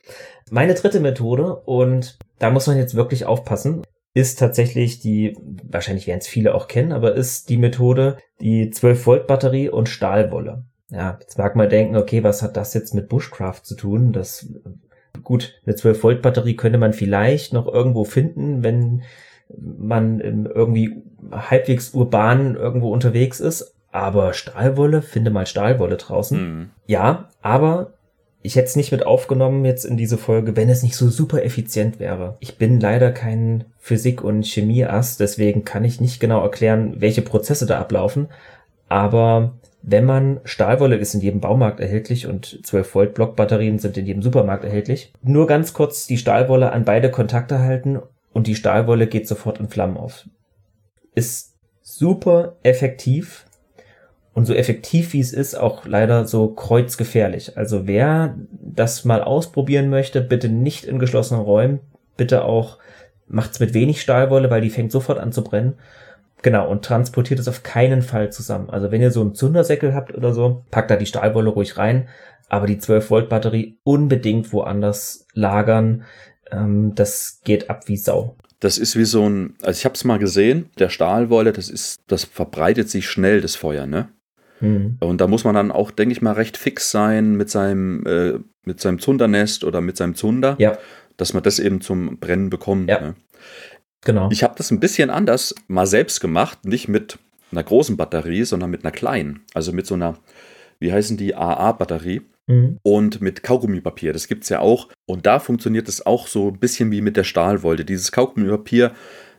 [0.50, 3.82] Meine dritte Methode, und da muss man jetzt wirklich aufpassen,
[4.14, 9.06] ist tatsächlich die, wahrscheinlich werden es viele auch kennen, aber ist die Methode, die 12
[9.06, 10.64] Volt Batterie und Stahlwolle.
[10.90, 14.12] Ja, jetzt mag man denken, okay, was hat das jetzt mit Bushcraft zu tun?
[14.12, 14.46] Das,
[15.26, 19.02] gut, eine 12 Volt Batterie könnte man vielleicht noch irgendwo finden, wenn
[19.58, 23.74] man irgendwie halbwegs urban irgendwo unterwegs ist.
[23.90, 26.38] Aber Stahlwolle, finde mal Stahlwolle draußen.
[26.38, 26.70] Mhm.
[26.86, 27.94] Ja, aber
[28.42, 31.42] ich hätte es nicht mit aufgenommen jetzt in diese Folge, wenn es nicht so super
[31.42, 32.36] effizient wäre.
[32.38, 37.66] Ich bin leider kein Physik- und Chemie-Ass, deswegen kann ich nicht genau erklären, welche Prozesse
[37.66, 38.28] da ablaufen.
[38.88, 44.06] Aber wenn man Stahlwolle ist in jedem Baumarkt erhältlich und 12 Volt Blockbatterien sind in
[44.06, 45.12] jedem Supermarkt erhältlich.
[45.22, 48.00] Nur ganz kurz die Stahlwolle an beide Kontakte halten
[48.32, 50.28] und die Stahlwolle geht sofort in Flammen auf.
[51.14, 53.46] Ist super effektiv
[54.34, 57.56] und so effektiv wie es ist, auch leider so kreuzgefährlich.
[57.56, 61.80] Also wer das mal ausprobieren möchte, bitte nicht in geschlossenen Räumen,
[62.16, 62.78] bitte auch
[63.28, 65.74] macht's mit wenig Stahlwolle, weil die fängt sofort an zu brennen.
[66.42, 68.70] Genau, und transportiert es auf keinen Fall zusammen.
[68.70, 72.08] Also wenn ihr so einen Zundersäckel habt oder so, packt da die Stahlwolle ruhig rein,
[72.48, 76.04] aber die 12 Volt Batterie unbedingt woanders lagern.
[76.50, 78.36] Ähm, das geht ab wie Sau.
[78.60, 82.00] Das ist wie so ein, also ich habe es mal gesehen, der Stahlwolle, das ist,
[82.06, 84.08] das verbreitet sich schnell, das Feuer, ne?
[84.60, 84.96] Mhm.
[85.00, 88.38] Und da muss man dann auch, denke ich mal, recht fix sein mit seinem, äh,
[88.64, 90.78] mit seinem Zundernest oder mit seinem Zunder, ja.
[91.16, 92.88] dass man das eben zum Brennen bekommt.
[92.88, 93.00] Ja.
[93.00, 93.14] Ne?
[94.06, 94.28] Genau.
[94.30, 97.18] Ich habe das ein bisschen anders mal selbst gemacht, nicht mit
[97.50, 99.40] einer großen Batterie, sondern mit einer kleinen.
[99.52, 100.16] Also mit so einer,
[100.78, 102.22] wie heißen die, AA-Batterie.
[102.46, 102.78] Mhm.
[102.84, 104.88] Und mit Kaugummipapier, das gibt es ja auch.
[105.06, 107.84] Und da funktioniert es auch so ein bisschen wie mit der Stahlwolle.
[107.84, 108.92] Dieses Kaugummipapier,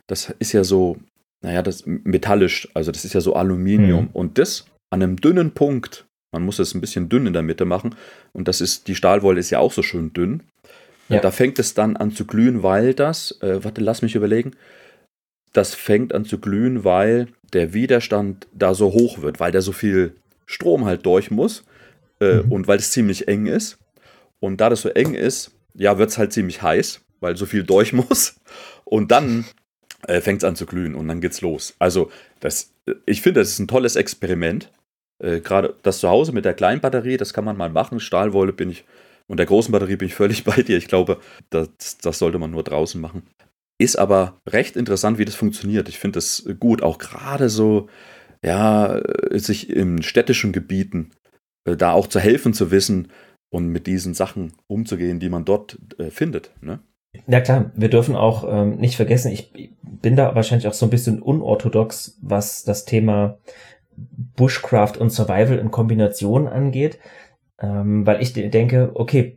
[0.06, 0.98] das ist ja so,
[1.40, 4.04] naja, das metallisch, also das ist ja so Aluminium.
[4.04, 4.10] Mhm.
[4.12, 7.64] Und das an einem dünnen Punkt, man muss es ein bisschen dünn in der Mitte
[7.64, 7.94] machen,
[8.34, 10.42] und das ist, die Stahlwolle ist ja auch so schön dünn.
[11.08, 11.20] Ja.
[11.20, 14.52] Da fängt es dann an zu glühen, weil das, äh, warte, lass mich überlegen,
[15.52, 19.72] das fängt an zu glühen, weil der Widerstand da so hoch wird, weil da so
[19.72, 20.14] viel
[20.46, 21.64] Strom halt durch muss
[22.20, 22.52] äh, mhm.
[22.52, 23.78] und weil es ziemlich eng ist.
[24.40, 27.64] Und da das so eng ist, ja, wird es halt ziemlich heiß, weil so viel
[27.64, 28.36] durch muss.
[28.84, 29.46] Und dann
[30.06, 31.74] äh, fängt es an zu glühen und dann geht's los.
[31.78, 32.72] Also, das,
[33.06, 34.70] ich finde, das ist ein tolles Experiment.
[35.18, 38.00] Äh, Gerade das zu Hause mit der kleinen Batterie, das kann man mal machen.
[38.00, 38.84] Stahlwolle bin ich
[39.28, 40.76] und der großen Batterie bin ich völlig bei dir.
[40.76, 43.22] Ich glaube, das, das sollte man nur draußen machen.
[43.80, 45.88] Ist aber recht interessant, wie das funktioniert.
[45.88, 47.88] Ich finde das gut, auch gerade so,
[48.44, 51.10] ja, sich in städtischen Gebieten
[51.64, 53.08] äh, da auch zu helfen zu wissen
[53.50, 56.50] und mit diesen Sachen umzugehen, die man dort äh, findet.
[56.60, 56.80] Ne?
[57.26, 60.90] Ja klar, wir dürfen auch ähm, nicht vergessen, ich bin da wahrscheinlich auch so ein
[60.90, 63.38] bisschen unorthodox, was das Thema
[64.36, 66.98] Bushcraft und Survival in Kombination angeht,
[67.60, 69.36] ähm, weil ich denke, okay,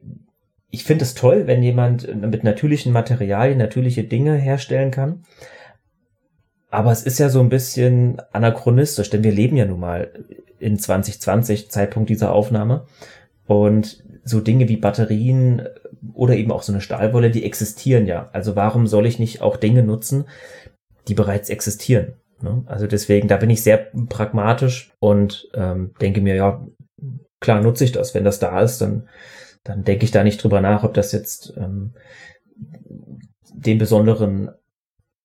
[0.70, 5.24] ich finde es toll, wenn jemand mit natürlichen Materialien natürliche Dinge herstellen kann.
[6.70, 10.14] Aber es ist ja so ein bisschen anachronistisch, denn wir leben ja nun mal
[10.60, 12.86] in 2020, Zeitpunkt dieser Aufnahme.
[13.46, 15.68] Und so Dinge wie Batterien
[16.14, 18.30] oder eben auch so eine Stahlwolle, die existieren ja.
[18.32, 20.26] Also warum soll ich nicht auch Dinge nutzen,
[21.08, 22.14] die bereits existieren?
[22.42, 22.64] Ne?
[22.68, 26.66] Also deswegen, da bin ich sehr pragmatisch und ähm, denke mir, ja,
[27.42, 28.16] klar nutze ich das.
[28.16, 29.10] Wenn das da ist, dann,
[29.66, 31.94] dann denke ich da nicht drüber nach, ob das jetzt ähm,
[33.54, 34.52] den besonderen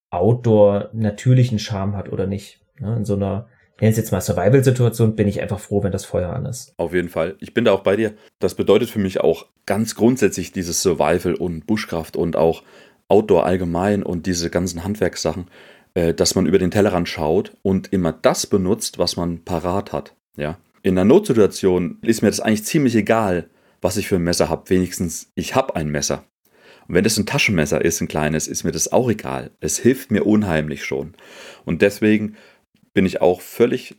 [0.09, 2.61] Outdoor natürlichen Charme hat oder nicht.
[2.79, 2.97] Ne?
[2.97, 3.47] In so einer
[3.79, 6.73] nenne es jetzt mal Survival-Situation, bin ich einfach froh, wenn das Feuer an ist.
[6.77, 7.35] Auf jeden Fall.
[7.39, 8.13] Ich bin da auch bei dir.
[8.39, 12.63] Das bedeutet für mich auch ganz grundsätzlich dieses Survival und Bushcraft und auch
[13.07, 15.49] Outdoor allgemein und diese ganzen Handwerkssachen,
[15.93, 20.15] äh, dass man über den Tellerrand schaut und immer das benutzt, was man parat hat.
[20.35, 20.57] Ja.
[20.87, 23.49] In einer Notsituation ist mir das eigentlich ziemlich egal,
[23.81, 24.69] was ich für ein Messer habe.
[24.69, 26.23] Wenigstens, ich habe ein Messer.
[26.87, 29.51] Und wenn das ein Taschenmesser ist, ein kleines, ist mir das auch egal.
[29.59, 31.15] Es hilft mir unheimlich schon.
[31.65, 32.37] Und deswegen
[32.93, 33.97] bin ich auch völlig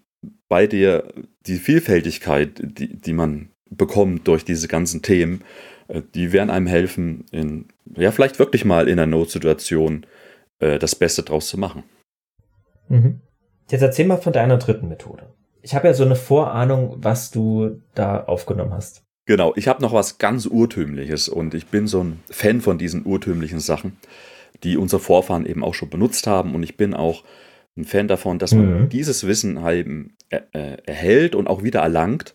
[0.49, 1.13] bei dir,
[1.47, 5.45] die Vielfältigkeit, die, die man bekommt durch diese ganzen Themen,
[5.89, 7.67] äh, die werden einem helfen, in,
[7.99, 10.07] ja, vielleicht wirklich mal in einer Notsituation
[10.59, 11.83] äh, das Beste draus zu machen.
[12.89, 13.21] Mhm.
[13.71, 15.35] Jetzt erzähl mal von deiner dritten Methode.
[15.69, 19.03] Ich habe ja so eine Vorahnung, was du da aufgenommen hast.
[19.27, 23.05] Genau, ich habe noch was ganz Urtümliches und ich bin so ein Fan von diesen
[23.05, 23.99] urtümlichen Sachen,
[24.65, 27.23] die unsere Vorfahren eben auch schon benutzt haben und ich bin auch
[27.77, 28.89] ein Fan davon, dass man mhm.
[28.89, 30.41] dieses Wissen eben äh,
[30.87, 32.33] erhält und auch wieder erlangt.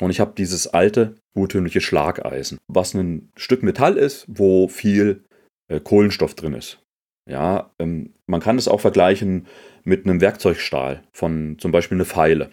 [0.00, 5.24] Und ich habe dieses alte, urtümliche Schlageisen, was ein Stück Metall ist, wo viel
[5.68, 6.82] äh, Kohlenstoff drin ist.
[7.26, 9.46] Ja, ähm, man kann es auch vergleichen
[9.84, 12.50] mit einem Werkzeugstahl von zum Beispiel eine Pfeile.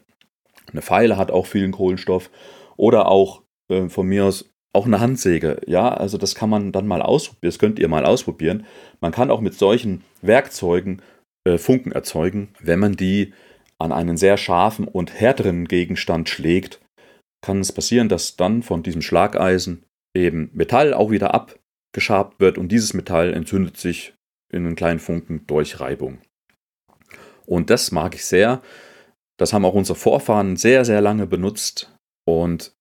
[0.72, 2.30] Eine Pfeile hat auch vielen Kohlenstoff
[2.78, 5.60] oder auch äh, von mir aus auch eine Handsäge.
[5.68, 7.50] Ja, also das kann man dann mal ausprobieren.
[7.50, 8.66] Das könnt ihr mal ausprobieren.
[9.02, 11.02] Man kann auch mit solchen Werkzeugen
[11.44, 12.50] äh, Funken erzeugen.
[12.60, 13.34] Wenn man die
[13.80, 16.80] an einen sehr scharfen und härteren Gegenstand schlägt,
[17.42, 19.84] kann es passieren, dass dann von diesem Schlageisen
[20.16, 24.14] eben Metall auch wieder abgeschabt wird und dieses Metall entzündet sich
[24.52, 26.20] in einen kleinen Funken durch Reibung.
[27.46, 28.62] Und das mag ich sehr.
[29.42, 31.92] Das haben auch unsere Vorfahren sehr, sehr lange benutzt.
[32.28, 32.74] Und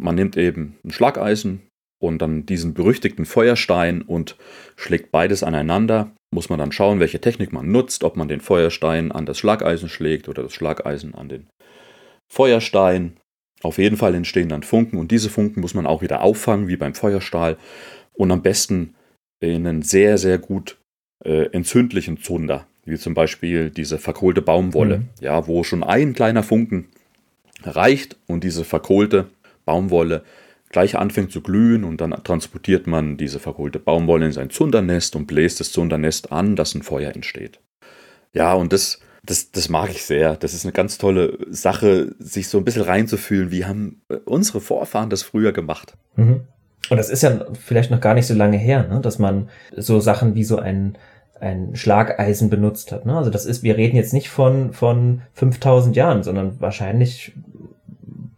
[0.00, 1.68] man nimmt eben ein Schlageisen
[2.00, 4.38] und dann diesen berüchtigten Feuerstein und
[4.76, 9.12] schlägt beides aneinander muss man dann schauen, welche Technik man nutzt, ob man den Feuerstein
[9.12, 11.46] an das Schlageisen schlägt oder das Schlageisen an den
[12.30, 13.18] Feuerstein.
[13.62, 16.76] Auf jeden Fall entstehen dann Funken und diese Funken muss man auch wieder auffangen, wie
[16.76, 17.56] beim Feuerstahl
[18.14, 18.94] und am besten
[19.40, 20.78] in einen sehr, sehr gut
[21.24, 25.08] äh, entzündlichen Zunder, wie zum Beispiel diese verkohlte Baumwolle, mhm.
[25.20, 26.88] ja, wo schon ein kleiner Funken
[27.62, 29.26] reicht und diese verkohlte
[29.64, 30.22] Baumwolle
[30.70, 35.26] gleich anfängt zu glühen und dann transportiert man diese verkohlte Baumwolle in sein Zundernest und
[35.26, 37.58] bläst das Zundernest an, dass ein Feuer entsteht.
[38.34, 40.36] Ja, und das, das, das mag ich sehr.
[40.36, 44.60] Das ist eine ganz tolle Sache, sich so ein bisschen reinzufühlen, wie haben äh, unsere
[44.60, 45.94] Vorfahren das früher gemacht.
[46.16, 46.42] Mhm.
[46.90, 49.00] Und das ist ja vielleicht noch gar nicht so lange her, ne?
[49.00, 50.96] dass man so Sachen wie so ein,
[51.40, 53.06] ein Schlageisen benutzt hat.
[53.06, 53.16] Ne?
[53.16, 57.32] Also das ist, wir reden jetzt nicht von, von 5000 Jahren, sondern wahrscheinlich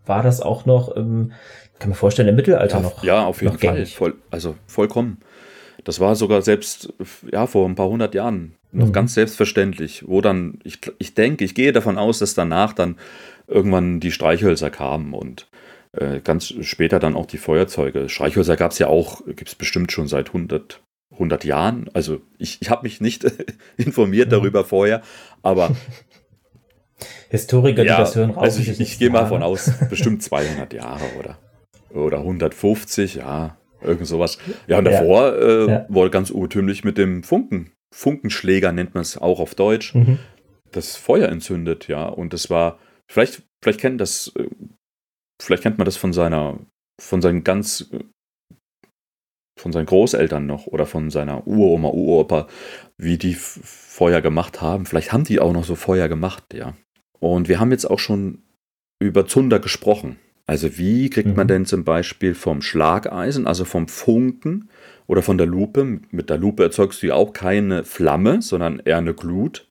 [0.07, 1.33] war das auch noch im
[1.81, 3.03] kann mir vorstellen, im Mittelalter ja, noch.
[3.03, 3.87] Ja, auf jeden Fall.
[3.87, 5.19] Voll, also vollkommen.
[5.85, 6.93] Das war sogar selbst
[7.33, 8.93] ja, vor ein paar hundert Jahren noch mhm.
[8.93, 12.97] ganz selbstverständlich, wo dann, ich, ich denke, ich gehe davon aus, dass danach dann
[13.49, 15.49] irgendwann die Streichhölzer kamen und
[15.93, 18.09] äh, ganz später dann auch die Feuerzeuge.
[18.09, 20.83] Streichhölzer gab es ja auch, gibt es bestimmt schon seit 100,
[21.21, 21.89] 100 Jahren.
[21.93, 23.25] Also ich, ich habe mich nicht
[23.77, 25.03] informiert darüber vorher,
[25.43, 25.77] aber
[27.29, 28.43] Historiker, die das hören, raus.
[28.59, 31.39] Also ich, ich gehe mal von aus, bestimmt 200 Jahre oder
[31.93, 34.39] oder 150, ja, irgend sowas.
[34.69, 35.65] Ja, und davor ja.
[35.65, 35.87] Äh, ja.
[35.89, 40.19] wurde ganz urtümlich mit dem Funken, Funkenschläger nennt man es auch auf Deutsch, mhm.
[40.71, 42.07] das Feuer entzündet, ja.
[42.07, 42.79] Und das war,
[43.11, 44.49] vielleicht, vielleicht kennt das, äh,
[45.43, 46.61] vielleicht kennt man das von seiner,
[47.01, 47.91] von seinen ganz,
[49.61, 52.49] von seinen Großeltern noch oder von seiner Uroma, Uropa,
[52.97, 54.87] wie die Feuer gemacht haben.
[54.87, 56.75] Vielleicht haben die auch noch so Feuer gemacht, ja.
[57.19, 58.43] Und wir haben jetzt auch schon
[58.99, 60.17] über Zunder gesprochen.
[60.47, 61.37] Also wie kriegt mhm.
[61.37, 64.69] man denn zum Beispiel vom Schlageisen, also vom Funken
[65.07, 68.99] oder von der Lupe, mit der Lupe erzeugst du ja auch keine Flamme, sondern eher
[68.99, 69.69] eine Glut.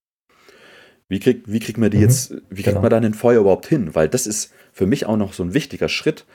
[1.10, 2.04] Wie kriegt, wie kriegt man die mhm.
[2.04, 2.82] jetzt, wie kriegt genau.
[2.82, 3.93] man dann den Feuer überhaupt hin?
[3.95, 6.25] Weil das ist für mich auch noch so ein wichtiger Schritt.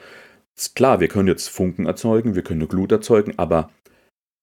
[0.75, 3.69] Klar, wir können jetzt Funken erzeugen, wir können eine Glut erzeugen, aber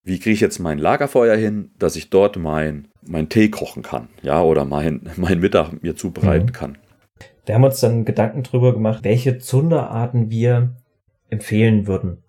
[0.04, 4.08] wie kriege ich jetzt mein Lagerfeuer hin, dass ich dort mein, mein Tee kochen kann,
[4.22, 6.52] ja, oder mein, mein Mittag mir zubereiten mhm.
[6.52, 6.78] kann?
[7.46, 10.76] Wir haben uns dann Gedanken drüber gemacht, welche Zunderarten wir
[11.28, 12.22] empfehlen würden.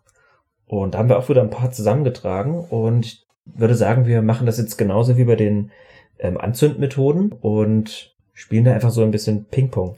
[0.66, 4.46] Und da haben wir auch wieder ein paar zusammengetragen und ich würde sagen, wir machen
[4.46, 5.72] das jetzt genauso wie bei den
[6.20, 9.98] ähm, Anzündmethoden und spielen da einfach so ein bisschen Ping-Pong.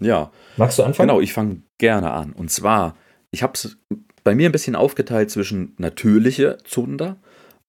[0.00, 0.30] Ja.
[0.56, 1.08] Magst du anfangen?
[1.08, 2.32] Genau, ich fange gerne an.
[2.32, 2.96] Und zwar,
[3.32, 3.78] ich habe es
[4.24, 7.16] bei mir ein bisschen aufgeteilt zwischen natürliche Zunder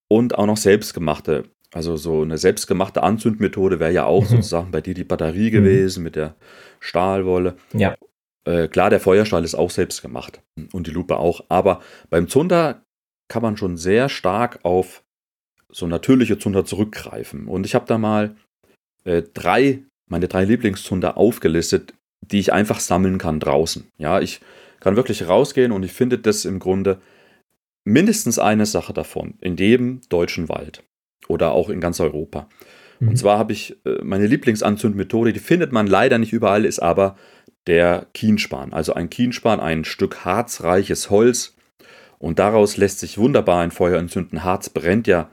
[0.08, 4.28] und auch noch selbstgemachte Also so eine selbstgemachte Anzündmethode wäre ja auch mhm.
[4.28, 5.54] sozusagen bei dir die Batterie mhm.
[5.54, 6.36] gewesen mit der
[6.80, 7.56] Stahlwolle.
[7.74, 7.96] Ja.
[8.46, 10.42] Äh, klar, der Feuerstahl ist auch selbst gemacht
[10.74, 11.46] und die Lupe auch.
[11.50, 12.84] Aber beim Zunder
[13.30, 15.04] kann man schon sehr stark auf
[15.72, 17.48] so natürliche Zunder zurückgreifen.
[17.48, 18.36] Und ich habe da mal
[19.06, 23.88] äh, drei, meine drei Lieblingszunder aufgelistet, die ich einfach sammeln kann draußen.
[23.98, 24.42] Ja, ich
[24.82, 27.00] kann wirklich rausgehen und ich finde das im Grunde
[27.86, 30.84] mindestens eine Sache davon in jedem deutschen Wald
[31.30, 32.50] oder auch in ganz Europa.
[33.00, 33.10] Mhm.
[33.10, 37.16] Und zwar habe ich äh, meine Lieblingsanzündmethode, die findet man leider nicht überall, ist aber
[37.68, 38.74] der Kienspan.
[38.74, 41.56] Also ein Kienspan, ein Stück harzreiches Holz.
[42.18, 44.44] Und daraus lässt sich wunderbar ein Feuer entzünden.
[44.44, 45.30] Harz brennt ja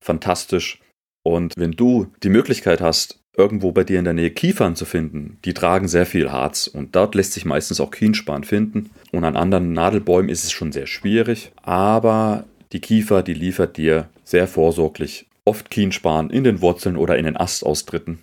[0.00, 0.80] fantastisch.
[1.22, 5.38] Und wenn du die Möglichkeit hast, irgendwo bei dir in der Nähe Kiefern zu finden,
[5.44, 8.90] die tragen sehr viel Harz und dort lässt sich meistens auch Kienspan finden.
[9.10, 14.08] Und an anderen Nadelbäumen ist es schon sehr schwierig, aber die Kiefer, die liefert dir
[14.24, 18.22] sehr vorsorglich oft Kienspan in den Wurzeln oder in den Astaustritten.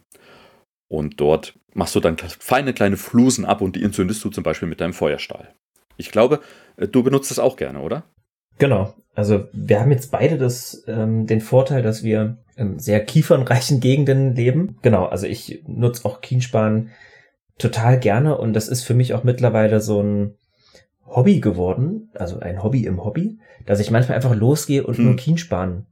[0.87, 4.67] Und dort machst du dann feine kleine Flusen ab und die entzündest du zum Beispiel
[4.67, 5.53] mit deinem Feuerstahl.
[5.97, 6.39] Ich glaube,
[6.77, 8.03] äh, du benutzt das auch gerne, oder?
[8.59, 8.93] Genau.
[9.15, 14.35] Also wir haben jetzt beide das, ähm, den Vorteil, dass wir in sehr kiefernreichen Gegenden
[14.35, 14.77] leben.
[14.81, 16.89] Genau, also ich nutze auch Kienspan
[17.57, 20.35] total gerne und das ist für mich auch mittlerweile so ein
[21.05, 25.05] Hobby geworden, also ein Hobby im Hobby, dass ich manchmal einfach losgehe und hm.
[25.05, 25.85] nur Kienspan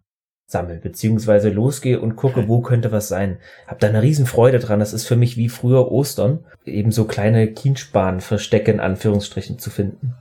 [0.45, 3.39] sammle, beziehungsweise losgehe und gucke, wo könnte was sein.
[3.67, 4.80] Hab da eine Riesenfreude dran.
[4.80, 10.15] Das ist für mich wie früher Ostern, eben so kleine Kienspan-Verstecke in Anführungsstrichen zu finden.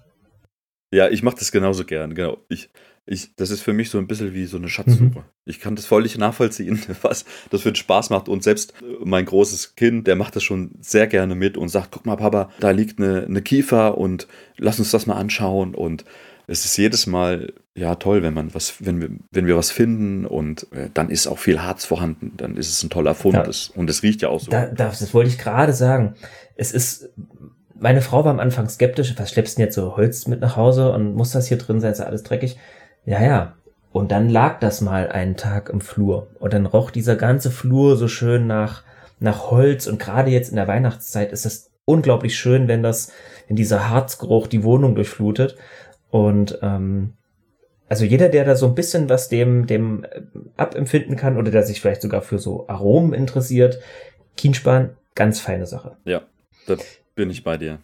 [0.93, 2.39] Ja, ich mache das genauso gern, genau.
[2.49, 2.71] Ich,
[3.07, 5.05] ich, das ist für mich so ein bisschen wie so eine Schatzsuche.
[5.05, 5.25] Mhm.
[5.45, 8.29] Ich kann das völlig nachvollziehen, was das für einen Spaß macht.
[8.29, 12.07] Und selbst mein großes Kind, der macht das schon sehr gerne mit und sagt, guck
[12.07, 14.27] mal, Papa, da liegt eine, eine Kiefer und
[14.59, 15.75] lass uns das mal anschauen.
[15.75, 16.05] Und
[16.49, 20.25] es ist jedes Mal ja toll, wenn man was, wenn wir, wenn wir was finden
[20.25, 23.51] und äh, dann ist auch viel Harz vorhanden, dann ist es ein toller Fund ja.
[23.75, 24.51] und es riecht ja auch so.
[24.51, 26.15] Da, das, das wollte ich gerade sagen.
[26.55, 27.11] Es ist,
[27.79, 30.57] meine Frau war am Anfang skeptisch, was schleppst du denn jetzt so Holz mit nach
[30.57, 32.59] Hause und muss das hier drin sein, ist ja alles dreckig.
[33.05, 33.55] Ja, ja.
[33.93, 37.97] Und dann lag das mal einen Tag im Flur und dann roch dieser ganze Flur
[37.97, 38.83] so schön nach,
[39.21, 43.13] nach Holz und gerade jetzt in der Weihnachtszeit ist es unglaublich schön, wenn das,
[43.47, 45.57] wenn dieser Harzgeruch die Wohnung durchflutet
[46.11, 47.15] und ähm,
[47.89, 50.23] also jeder, der da so ein bisschen was dem, dem äh,
[50.57, 53.79] abempfinden kann oder der sich vielleicht sogar für so Aromen interessiert,
[54.37, 55.97] Kienspan, ganz feine Sache.
[56.05, 56.23] Ja,
[56.67, 56.77] da
[57.17, 57.81] bin ich bei dir.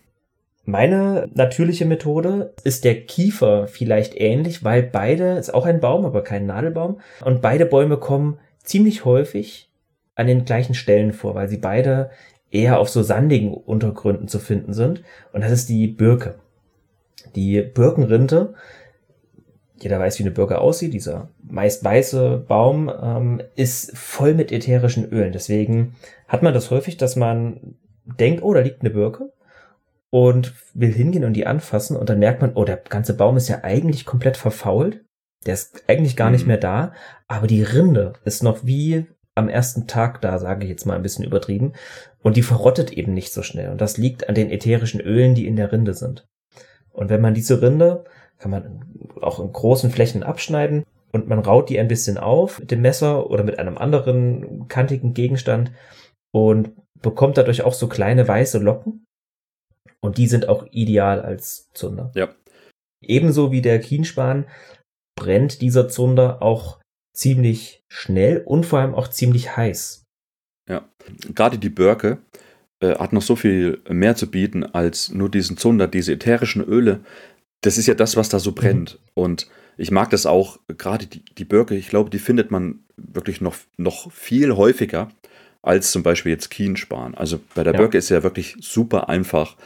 [0.64, 6.22] Meine natürliche Methode ist der Kiefer vielleicht ähnlich, weil beide, ist auch ein Baum, aber
[6.22, 9.68] kein Nadelbaum, und beide Bäume kommen ziemlich häufig
[10.14, 12.10] an den gleichen Stellen vor, weil sie beide
[12.52, 15.02] eher auf so sandigen Untergründen zu finden sind.
[15.32, 16.36] Und das ist die Birke.
[17.34, 18.54] Die Birkenrinde
[19.82, 25.10] jeder weiß, wie eine Birke aussieht, dieser meist weiße Baum ähm, ist voll mit ätherischen
[25.10, 25.32] Ölen.
[25.32, 25.94] Deswegen
[26.28, 29.32] hat man das häufig, dass man denkt, oh, da liegt eine Birke
[30.10, 33.48] und will hingehen und die anfassen und dann merkt man, oh, der ganze Baum ist
[33.48, 35.00] ja eigentlich komplett verfault.
[35.46, 36.32] Der ist eigentlich gar mhm.
[36.32, 36.92] nicht mehr da,
[37.28, 41.02] aber die Rinde ist noch wie am ersten Tag da, sage ich jetzt mal ein
[41.02, 41.72] bisschen übertrieben.
[42.22, 43.70] Und die verrottet eben nicht so schnell.
[43.70, 46.28] Und das liegt an den ätherischen Ölen, die in der Rinde sind.
[46.90, 48.04] Und wenn man diese Rinde
[48.42, 48.84] kann man
[49.20, 53.30] auch in großen Flächen abschneiden und man raut die ein bisschen auf mit dem Messer
[53.30, 55.70] oder mit einem anderen kantigen Gegenstand
[56.32, 59.04] und bekommt dadurch auch so kleine weiße Locken.
[60.00, 62.10] Und die sind auch ideal als Zunder.
[62.14, 62.34] Ja.
[63.02, 64.46] Ebenso wie der Kienspan
[65.16, 66.80] brennt dieser Zunder auch
[67.14, 70.04] ziemlich schnell und vor allem auch ziemlich heiß.
[70.68, 70.88] Ja,
[71.34, 72.18] gerade die Birke
[72.80, 77.04] äh, hat noch so viel mehr zu bieten als nur diesen Zunder, diese ätherischen Öle,
[77.62, 78.94] das ist ja das, was da so brennt.
[78.94, 79.22] Mhm.
[79.22, 83.40] Und ich mag das auch, gerade die, die Birke, ich glaube, die findet man wirklich
[83.40, 85.10] noch, noch viel häufiger
[85.62, 87.14] als zum Beispiel jetzt Kienspan.
[87.14, 87.78] Also bei der ja.
[87.78, 89.56] Birke ist ja wirklich super einfach.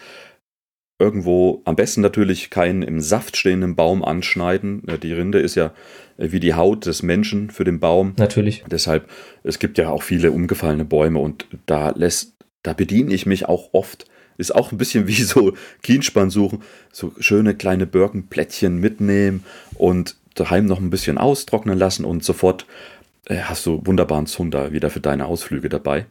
[0.98, 4.82] Irgendwo am besten natürlich keinen im Saft stehenden Baum anschneiden.
[5.02, 5.72] Die Rinde ist ja
[6.16, 8.14] wie die Haut des Menschen für den Baum.
[8.16, 8.64] Natürlich.
[8.70, 9.09] Deshalb,
[9.42, 13.75] es gibt ja auch viele umgefallene Bäume und da lässt, da bediene ich mich auch
[13.75, 14.06] oft
[14.38, 16.62] ist auch ein bisschen wie so Kienspann suchen.
[16.92, 19.44] So schöne kleine Birkenplättchen mitnehmen
[19.75, 22.96] und daheim noch ein bisschen austrocknen lassen und sofort äh,
[23.35, 26.06] hast du wunderbaren Zunder wieder für deine Ausflüge dabei.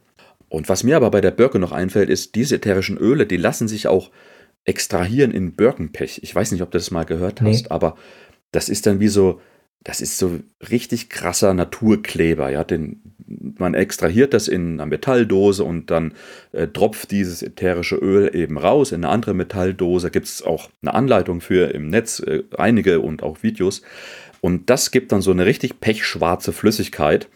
[0.50, 3.68] Und was mir aber bei der Birke noch einfällt, ist, diese ätherischen Öle, die lassen
[3.68, 4.12] sich auch
[4.64, 6.20] extrahieren in Birkenpech.
[6.24, 7.70] Ich weiß nicht, ob du das mal gehört hast, nee.
[7.70, 7.96] aber
[8.52, 9.42] das ist dann wie so,
[9.84, 10.40] das ist so
[10.70, 13.02] richtig krasser Naturkleber, ja, den
[13.58, 16.14] man extrahiert das in einer Metalldose und dann
[16.52, 20.12] äh, tropft dieses ätherische Öl eben raus in eine andere Metalldose.
[20.12, 23.82] Gibt es auch eine Anleitung für im Netz, äh, einige und auch Videos.
[24.46, 27.30] Und das gibt dann so eine richtig pechschwarze Flüssigkeit.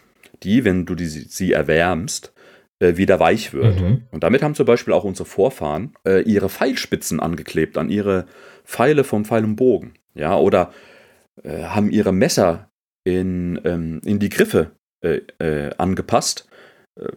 [0.44, 2.32] die, wenn du die, sie erwärmst,
[2.78, 3.82] äh, wieder weich wird.
[3.82, 4.04] Mhm.
[4.12, 8.28] Und damit haben zum Beispiel auch unsere Vorfahren äh, ihre Pfeilspitzen angeklebt an ihre
[8.64, 9.96] Pfeile vom Pfeil und Bogen.
[10.14, 10.72] Ja, oder
[11.42, 12.70] äh, haben ihre Messer
[13.04, 16.48] in, ähm, in die Griffe äh, äh, angepasst.
[16.96, 17.08] Äh,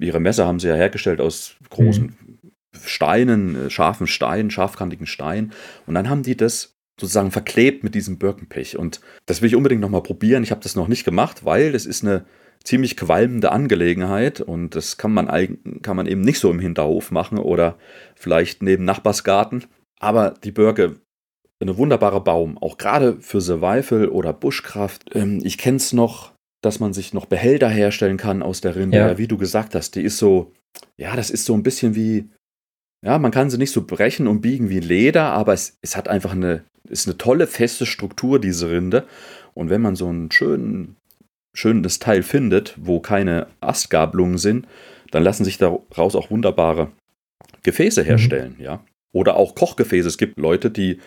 [0.00, 2.50] ihre Messer haben sie ja hergestellt aus großen mhm.
[2.82, 5.52] Steinen, scharfen Steinen, scharfkantigen Steinen.
[5.86, 8.76] Und dann haben die das sozusagen verklebt mit diesem Birkenpech.
[8.76, 10.42] Und das will ich unbedingt nochmal probieren.
[10.42, 12.24] Ich habe das noch nicht gemacht, weil das ist eine
[12.64, 15.28] ziemlich qualmende Angelegenheit und das kann man,
[15.82, 17.78] kann man eben nicht so im Hinterhof machen oder
[18.14, 19.64] vielleicht neben Nachbarsgarten.
[20.00, 20.96] Aber die Birke,
[21.60, 25.14] eine wunderbare Baum, auch gerade für Survival oder Buschkraft.
[25.14, 26.32] Ähm, ich kenne es noch,
[26.62, 28.98] dass man sich noch Behälter herstellen kann aus der Rinde.
[28.98, 29.18] Ja.
[29.18, 30.52] wie du gesagt hast, die ist so,
[30.96, 32.30] ja, das ist so ein bisschen wie,
[33.04, 36.08] ja, man kann sie nicht so brechen und biegen wie Leder, aber es, es hat
[36.08, 39.06] einfach eine, ist eine tolle, feste Struktur, diese Rinde.
[39.54, 40.96] Und wenn man so einen schönen,
[41.56, 44.66] schönes Teil findet, wo keine Astgabelungen sind,
[45.10, 46.90] dann lassen sich daraus auch wunderbare
[47.62, 48.06] Gefäße mhm.
[48.06, 48.64] herstellen, mhm.
[48.64, 48.84] ja.
[49.14, 50.06] Oder auch Kochgefäße.
[50.06, 51.00] Es gibt Leute, die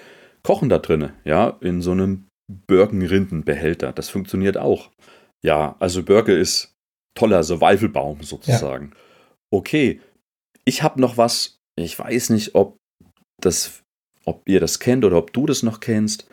[0.44, 2.26] kochen da drinne, ja, in so einem
[2.68, 3.94] Birkenrindenbehälter.
[3.94, 4.90] Das funktioniert auch.
[5.44, 6.74] Ja, also Birke ist
[7.16, 8.92] toller Survival-Baum sozusagen.
[8.94, 8.98] Ja.
[9.54, 10.02] Okay,
[10.66, 12.78] ich habe noch was, ich weiß nicht, ob
[13.42, 13.82] das,
[14.26, 16.28] ob ihr das kennt oder ob du das noch kennst.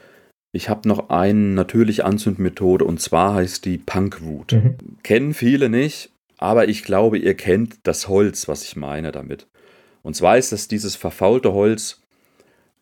[0.53, 4.53] Ich habe noch eine natürliche Anzündmethode und zwar heißt die Punkwut.
[4.53, 4.77] Mhm.
[5.03, 9.47] Kennen viele nicht, aber ich glaube, ihr kennt das Holz, was ich meine damit.
[10.03, 12.01] Und zwar ist das dieses verfaulte Holz,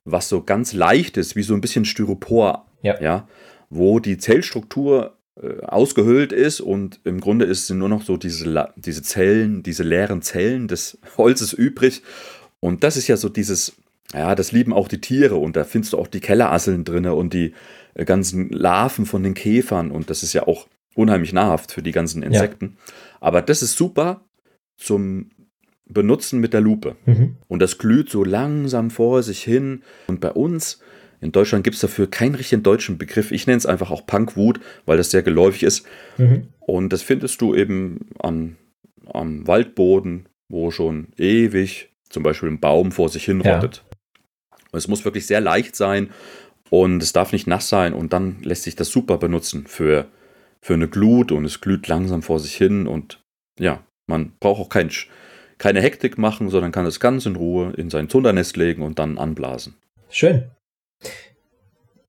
[0.05, 3.29] was so ganz leicht ist, wie so ein bisschen Styropor, ja, ja
[3.71, 8.73] wo die Zellstruktur äh, ausgehöhlt ist und im Grunde ist, sind nur noch so diese,
[8.77, 12.03] diese Zellen, diese leeren Zellen des Holzes übrig.
[12.61, 13.77] Und das ist ja so dieses
[14.13, 17.35] ja, das lieben auch die Tiere und da findest du auch die Kellerasseln drin und
[17.35, 17.55] die
[17.95, 21.93] äh, ganzen Larven von den Käfern und das ist ja auch unheimlich nahrhaft für die
[21.93, 22.77] ganzen Insekten.
[22.77, 22.95] Ja.
[23.21, 24.23] Aber das ist super
[24.77, 25.31] zum
[25.89, 26.97] Benutzen mit der Lupe.
[27.07, 27.37] Mhm.
[27.49, 29.83] Und das glüht so langsam vor sich hin.
[30.09, 30.81] Und bei uns
[31.21, 33.31] in Deutschland gibt es dafür keinen richtigen deutschen Begriff.
[33.31, 35.87] Ich nenne es einfach auch Punkwut, weil das sehr geläufig ist.
[36.19, 36.49] Mhm.
[36.61, 38.57] Und das findest du eben an,
[39.07, 43.85] am Waldboden, wo schon ewig zum Beispiel ein Baum vor sich hin rottet.
[44.77, 46.11] Es muss wirklich sehr leicht sein
[46.71, 50.07] und es darf nicht nass sein und dann lässt sich das super benutzen für,
[50.61, 53.21] für eine Glut und es glüht langsam vor sich hin und
[53.59, 54.91] ja, man braucht auch kein,
[55.59, 59.19] keine Hektik machen, sondern kann es ganz in Ruhe in sein Zundernest legen und dann
[59.19, 59.75] anblasen.
[60.09, 60.51] Schön.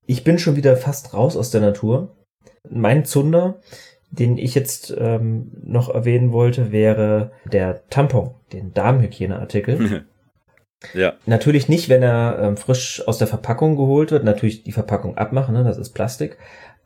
[0.06, 2.16] Ich bin schon wieder fast raus aus der Natur.
[2.70, 3.60] Mein Zunder,
[4.10, 10.06] den ich jetzt ähm, noch erwähnen wollte, wäre der Tampon, den Darmhygieneartikel.
[10.94, 11.14] Ja.
[11.26, 15.54] Natürlich nicht, wenn er ähm, frisch aus der Verpackung geholt wird, natürlich die Verpackung abmachen,
[15.54, 15.64] ne?
[15.64, 16.38] das ist Plastik.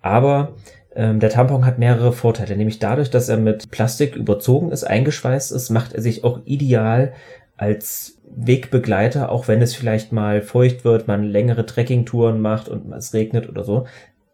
[0.01, 0.55] Aber
[0.95, 5.51] ähm, der Tampon hat mehrere Vorteile, nämlich dadurch, dass er mit Plastik überzogen ist, eingeschweißt
[5.51, 7.13] ist, macht er sich auch ideal
[7.57, 13.13] als Wegbegleiter, auch wenn es vielleicht mal feucht wird, man längere Trekkingtouren macht und es
[13.13, 13.85] regnet oder so.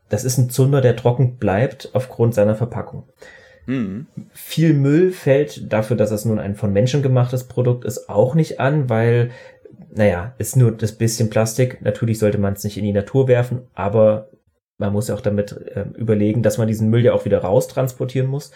[0.07, 3.03] Das ist ein Zunder, der trocken bleibt aufgrund seiner Verpackung.
[3.67, 4.07] Mhm.
[4.33, 8.59] Viel Müll fällt dafür, dass es nun ein von Menschen gemachtes Produkt ist, auch nicht
[8.59, 9.29] an, weil,
[9.93, 11.81] naja, ist nur das bisschen Plastik.
[11.81, 14.29] Natürlich sollte man es nicht in die Natur werfen, aber
[14.77, 18.29] man muss ja auch damit äh, überlegen, dass man diesen Müll ja auch wieder raustransportieren
[18.29, 18.51] muss.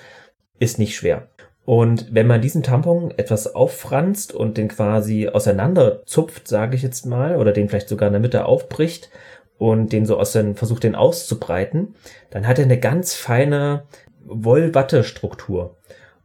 [0.60, 1.28] Ist nicht schwer.
[1.66, 7.38] Und wenn man diesen Tampon etwas auffranst und den quasi auseinanderzupft, sage ich jetzt mal,
[7.38, 9.10] oder den vielleicht sogar in der Mitte aufbricht
[9.58, 11.96] und den so aus den, versucht den auszubreiten,
[12.30, 13.84] dann hat er eine ganz feine
[14.26, 15.78] Wollwatte-Struktur.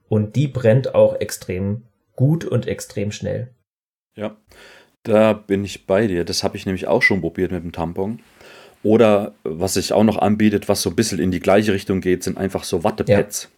[0.08, 1.82] Und die brennt auch extrem
[2.14, 3.48] gut und extrem schnell.
[4.14, 4.36] Ja,
[5.02, 6.24] da bin ich bei dir.
[6.24, 8.20] Das habe ich nämlich auch schon probiert mit dem Tampon.
[8.82, 12.22] Oder was sich auch noch anbietet, was so ein bisschen in die gleiche Richtung geht,
[12.22, 13.44] sind einfach so Wattepads.
[13.44, 13.48] Ja.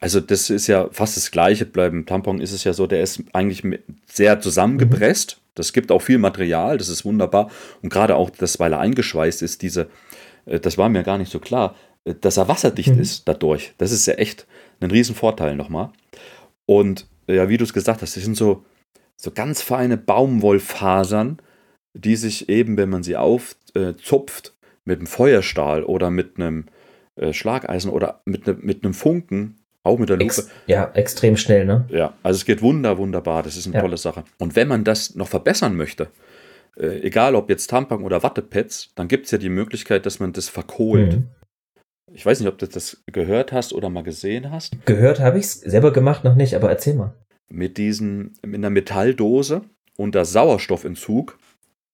[0.00, 1.64] Also das ist ja fast das Gleiche.
[1.64, 3.62] Beim Tampon ist es ja so, der ist eigentlich
[4.06, 5.36] sehr zusammengepresst.
[5.36, 5.46] Mhm.
[5.54, 7.50] Das gibt auch viel Material, das ist wunderbar.
[7.82, 9.88] Und gerade auch, das, weil er eingeschweißt ist, diese,
[10.44, 11.74] äh, das war mir gar nicht so klar,
[12.20, 13.00] dass er wasserdicht mhm.
[13.00, 13.74] ist dadurch.
[13.78, 14.46] Das ist ja echt
[14.80, 15.90] ein Riesenvorteil nochmal.
[16.66, 18.64] Und ja, wie du es gesagt hast, das sind so,
[19.16, 21.38] so ganz feine Baumwollfasern,
[21.94, 24.54] die sich eben, wenn man sie aufzupft,
[24.84, 26.66] mit einem Feuerstahl oder mit einem
[27.16, 30.26] äh, Schlageisen oder mit, ne, mit einem Funken, auch mit der Lupe.
[30.26, 31.86] Ex ja, extrem schnell, ne?
[31.88, 33.42] Ja, also es geht wunder, wunderbar.
[33.42, 33.80] Das ist eine ja.
[33.80, 34.24] tolle Sache.
[34.38, 36.08] Und wenn man das noch verbessern möchte,
[36.76, 40.32] äh, egal ob jetzt Tampon oder Wattepads, dann gibt es ja die Möglichkeit, dass man
[40.32, 41.14] das verkohlt.
[41.14, 41.28] Mhm.
[42.12, 44.76] Ich weiß nicht, ob du das gehört hast oder mal gesehen hast.
[44.86, 47.14] Gehört habe ich es, selber gemacht noch nicht, aber erzähl mal.
[47.48, 49.62] Mit diesen, mit einer Metalldose
[49.96, 51.38] unter Sauerstoffentzug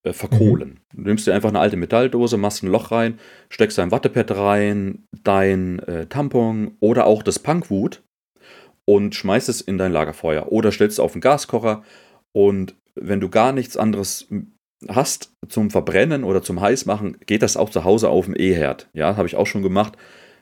[0.04, 0.80] äh, verkohlen.
[0.92, 1.02] Mhm.
[1.02, 5.06] Du nimmst dir einfach eine alte Metalldose, machst ein Loch rein, steckst dein Wattepad rein,
[5.22, 8.02] dein äh, Tampon oder auch das Punkwut
[8.84, 11.84] und schmeißt es in dein Lagerfeuer oder stellst es auf den Gaskocher
[12.32, 14.26] und wenn du gar nichts anderes
[14.88, 18.88] hast zum Verbrennen oder zum Heißmachen, geht das auch zu Hause auf dem E-Herd.
[18.92, 19.96] Ja, habe ich auch schon gemacht.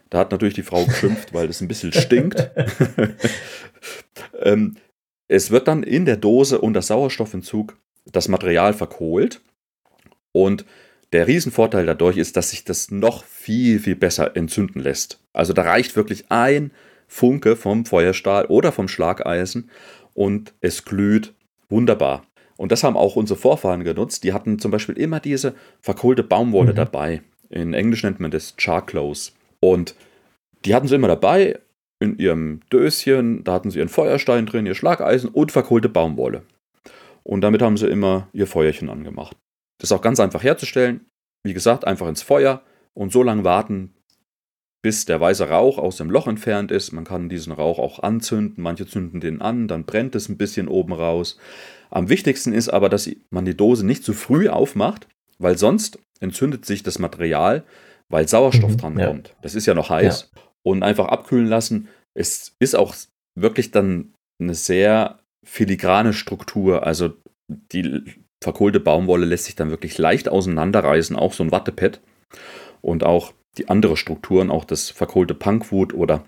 [0.09, 2.51] Da hat natürlich die Frau geschimpft, weil das ein bisschen stinkt.
[4.41, 4.77] ähm,
[5.29, 7.77] es wird dann in der Dose unter Sauerstoffentzug
[8.07, 9.41] das Material verkohlt.
[10.33, 10.65] Und
[11.13, 15.21] der Riesenvorteil dadurch ist, dass sich das noch viel, viel besser entzünden lässt.
[15.33, 16.73] Also da reicht wirklich ein
[17.07, 19.71] Funke vom Feuerstahl oder vom Schlageisen
[20.15, 21.35] und es glüht
[21.69, 22.25] wunderbar.
[22.61, 24.23] Und das haben auch unsere Vorfahren genutzt.
[24.23, 26.77] Die hatten zum Beispiel immer diese verkohlte Baumwolle mhm.
[26.77, 27.23] dabei.
[27.49, 29.33] In Englisch nennt man das Charclose.
[29.61, 29.95] Und
[30.67, 31.59] die hatten sie immer dabei
[32.01, 33.45] in ihrem Döschen.
[33.45, 36.43] Da hatten sie ihren Feuerstein drin, ihr Schlageisen und verkohlte Baumwolle.
[37.23, 39.35] Und damit haben sie immer ihr Feuerchen angemacht.
[39.79, 41.07] Das ist auch ganz einfach herzustellen.
[41.43, 42.61] Wie gesagt, einfach ins Feuer
[42.93, 43.95] und so lange warten,
[44.83, 46.93] bis der weiße Rauch aus dem Loch entfernt ist.
[46.93, 48.63] Man kann diesen Rauch auch anzünden.
[48.63, 51.39] Manche zünden den an, dann brennt es ein bisschen oben raus.
[51.91, 56.65] Am wichtigsten ist aber, dass man die Dose nicht zu früh aufmacht, weil sonst entzündet
[56.65, 57.65] sich das Material,
[58.09, 59.07] weil Sauerstoff mhm, dran ja.
[59.07, 59.35] kommt.
[59.43, 60.31] Das ist ja noch heiß.
[60.35, 60.43] Ja.
[60.63, 61.89] Und einfach abkühlen lassen.
[62.15, 62.95] Es ist auch
[63.35, 66.87] wirklich dann eine sehr filigrane Struktur.
[66.87, 67.15] Also
[67.49, 68.03] die
[68.43, 72.01] verkohlte Baumwolle lässt sich dann wirklich leicht auseinanderreißen, auch so ein Wattepad.
[72.83, 76.25] Und auch die andere Strukturen, auch das verkohlte Punkwut oder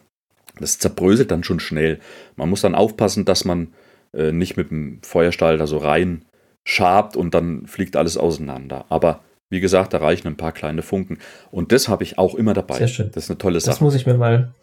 [0.59, 2.01] das zerbröselt dann schon schnell.
[2.37, 3.73] Man muss dann aufpassen, dass man
[4.13, 6.25] äh, nicht mit dem Feuerstahl da so rein
[6.65, 8.87] schabt und dann fliegt alles auseinander.
[8.89, 11.19] Aber wie gesagt, da reichen ein paar kleine Funken.
[11.51, 12.79] Und das habe ich auch immer dabei.
[12.79, 13.11] Sehr schön.
[13.13, 13.73] Das ist eine tolle Sache.
[13.73, 14.55] Das muss ich mir mal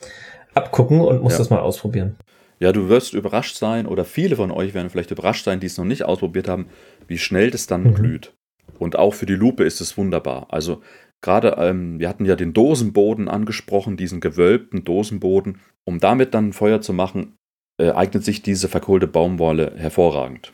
[0.55, 1.37] abgucken und muss ja.
[1.37, 2.15] das mal ausprobieren.
[2.59, 5.77] Ja, du wirst überrascht sein, oder viele von euch werden vielleicht überrascht sein, die es
[5.77, 6.67] noch nicht ausprobiert haben,
[7.07, 7.93] wie schnell das dann mhm.
[7.93, 8.33] glüht.
[8.79, 10.47] Und auch für die Lupe ist es wunderbar.
[10.49, 10.81] Also
[11.21, 15.59] gerade, ähm, wir hatten ja den Dosenboden angesprochen, diesen gewölbten Dosenboden.
[15.85, 17.37] Um damit dann Feuer zu machen,
[17.79, 20.53] äh, eignet sich diese verkohlte Baumwolle hervorragend.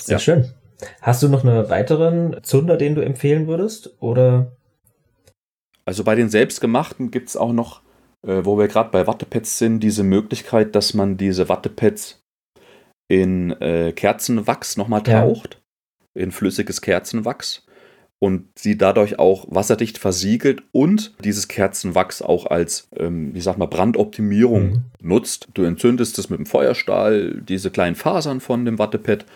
[0.00, 0.18] Sehr ja.
[0.18, 0.50] schön.
[1.00, 3.94] Hast du noch einen weiteren Zunder, den du empfehlen würdest?
[4.00, 4.52] Oder?
[5.84, 7.82] Also bei den selbstgemachten gibt es auch noch,
[8.26, 12.20] äh, wo wir gerade bei Wattepads sind, diese Möglichkeit, dass man diese Wattepads
[13.08, 15.54] in äh, Kerzenwachs nochmal taucht.
[15.54, 16.22] Ja.
[16.22, 17.65] In flüssiges Kerzenwachs
[18.18, 23.66] und sie dadurch auch wasserdicht versiegelt und dieses Kerzenwachs auch als, ähm, wie sag mal,
[23.66, 24.84] Brandoptimierung mhm.
[25.02, 25.48] nutzt.
[25.54, 29.26] Du entzündest es mit dem Feuerstahl, diese kleinen Fasern von dem Wattepad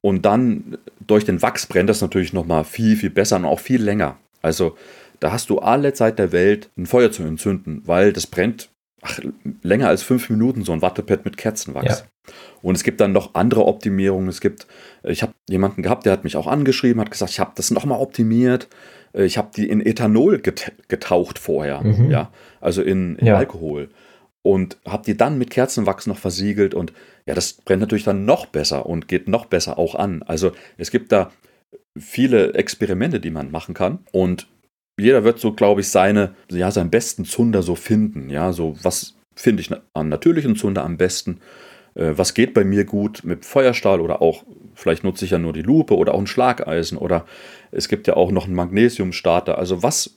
[0.00, 3.82] und dann durch den Wachs brennt das natürlich nochmal viel, viel besser und auch viel
[3.82, 4.18] länger.
[4.42, 4.76] Also
[5.20, 8.68] da hast du alle Zeit der Welt, ein Feuer zu entzünden, weil das brennt
[9.02, 9.20] ach,
[9.62, 12.00] länger als fünf Minuten, so ein Wattepad mit Kerzenwachs.
[12.00, 12.32] Ja.
[12.62, 14.28] Und es gibt dann noch andere Optimierungen.
[14.28, 14.66] Es gibt,
[15.02, 17.70] äh, ich habe jemanden gehabt, der hat mich auch angeschrieben, hat gesagt, ich habe das
[17.70, 18.68] nochmal optimiert.
[19.12, 22.10] Äh, ich habe die in Ethanol getaucht vorher, mhm.
[22.10, 22.30] ja,
[22.60, 23.36] also in, in ja.
[23.36, 23.90] Alkohol.
[24.42, 26.92] Und habe die dann mit Kerzenwachs noch versiegelt und
[27.26, 30.22] ja, das brennt natürlich dann noch besser und geht noch besser auch an.
[30.22, 31.30] Also es gibt da
[31.98, 34.46] viele Experimente, die man machen kann und
[34.98, 38.30] jeder wird so, glaube ich, seine, ja, seinen besten Zunder so finden.
[38.30, 41.40] Ja, so was finde ich an natürlichen Zunder am besten
[41.98, 44.44] äh, was geht bei mir gut mit Feuerstahl oder auch,
[44.74, 47.26] vielleicht nutze ich ja nur die Lupe oder auch ein Schlageisen oder
[47.70, 49.58] es gibt ja auch noch einen Magnesiumstarter.
[49.58, 50.14] Also was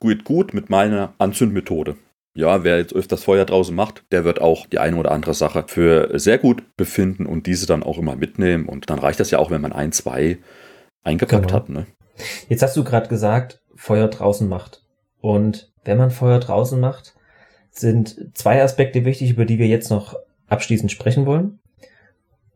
[0.00, 1.96] geht gut mit meiner Anzündmethode?
[2.34, 5.64] Ja, wer jetzt öfters Feuer draußen macht, der wird auch die eine oder andere Sache
[5.66, 8.66] für sehr gut befinden und diese dann auch immer mitnehmen.
[8.66, 10.38] Und dann reicht das ja auch, wenn man ein, zwei
[11.02, 11.54] eingepackt genau.
[11.54, 11.68] hat.
[11.68, 11.86] Ne?
[12.48, 14.82] Jetzt hast du gerade gesagt, Feuer draußen macht.
[15.22, 17.14] Und wenn man Feuer draußen macht,
[17.70, 20.16] sind zwei Aspekte wichtig, über die wir jetzt noch
[20.48, 21.60] abschließend sprechen wollen.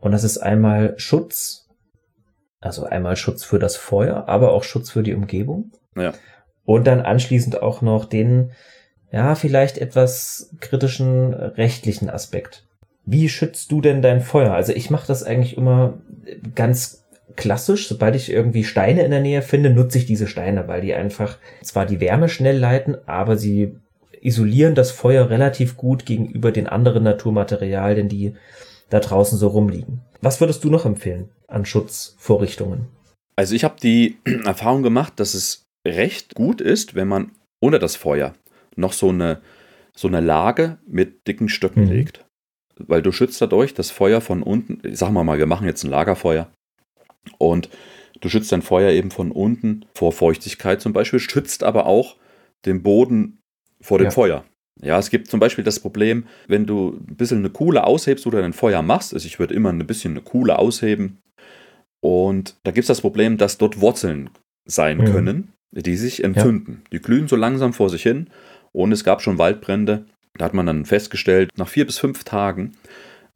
[0.00, 1.70] Und das ist einmal Schutz,
[2.60, 5.72] also einmal Schutz für das Feuer, aber auch Schutz für die Umgebung.
[5.96, 6.12] Ja.
[6.66, 8.52] Und dann anschließend auch noch den,
[9.10, 12.66] ja, vielleicht etwas kritischen rechtlichen Aspekt.
[13.06, 14.52] Wie schützt du denn dein Feuer?
[14.52, 15.94] Also ich mache das eigentlich immer
[16.54, 17.03] ganz
[17.36, 17.88] klassisch.
[17.88, 21.38] Sobald ich irgendwie Steine in der Nähe finde, nutze ich diese Steine, weil die einfach
[21.62, 23.76] zwar die Wärme schnell leiten, aber sie
[24.20, 28.34] isolieren das Feuer relativ gut gegenüber den anderen Naturmaterialien, die
[28.88, 30.00] da draußen so rumliegen.
[30.22, 32.86] Was würdest du noch empfehlen an Schutzvorrichtungen?
[33.36, 37.96] Also ich habe die Erfahrung gemacht, dass es recht gut ist, wenn man unter das
[37.96, 38.34] Feuer
[38.76, 39.40] noch so eine,
[39.94, 41.90] so eine Lage mit dicken Stöcken mhm.
[41.90, 42.24] legt.
[42.76, 44.80] Weil du schützt dadurch das Feuer von unten.
[44.82, 46.50] Ich sag mal mal, wir machen jetzt ein Lagerfeuer.
[47.38, 47.68] Und
[48.20, 52.16] du schützt dein Feuer eben von unten vor Feuchtigkeit zum Beispiel, schützt aber auch
[52.64, 53.38] den Boden
[53.80, 54.10] vor dem ja.
[54.10, 54.44] Feuer.
[54.82, 58.42] Ja, es gibt zum Beispiel das Problem, wenn du ein bisschen eine Kuhle aushebst oder
[58.42, 61.18] ein Feuer machst, also ich würde immer ein bisschen eine Kuhle ausheben
[62.00, 64.30] Und da gibt es das Problem, dass dort Wurzeln
[64.66, 65.04] sein mhm.
[65.04, 66.82] können, die sich entzünden.
[66.84, 66.88] Ja.
[66.92, 68.28] Die glühen so langsam vor sich hin
[68.72, 70.06] und es gab schon Waldbrände.
[70.36, 72.72] Da hat man dann festgestellt, nach vier bis fünf Tagen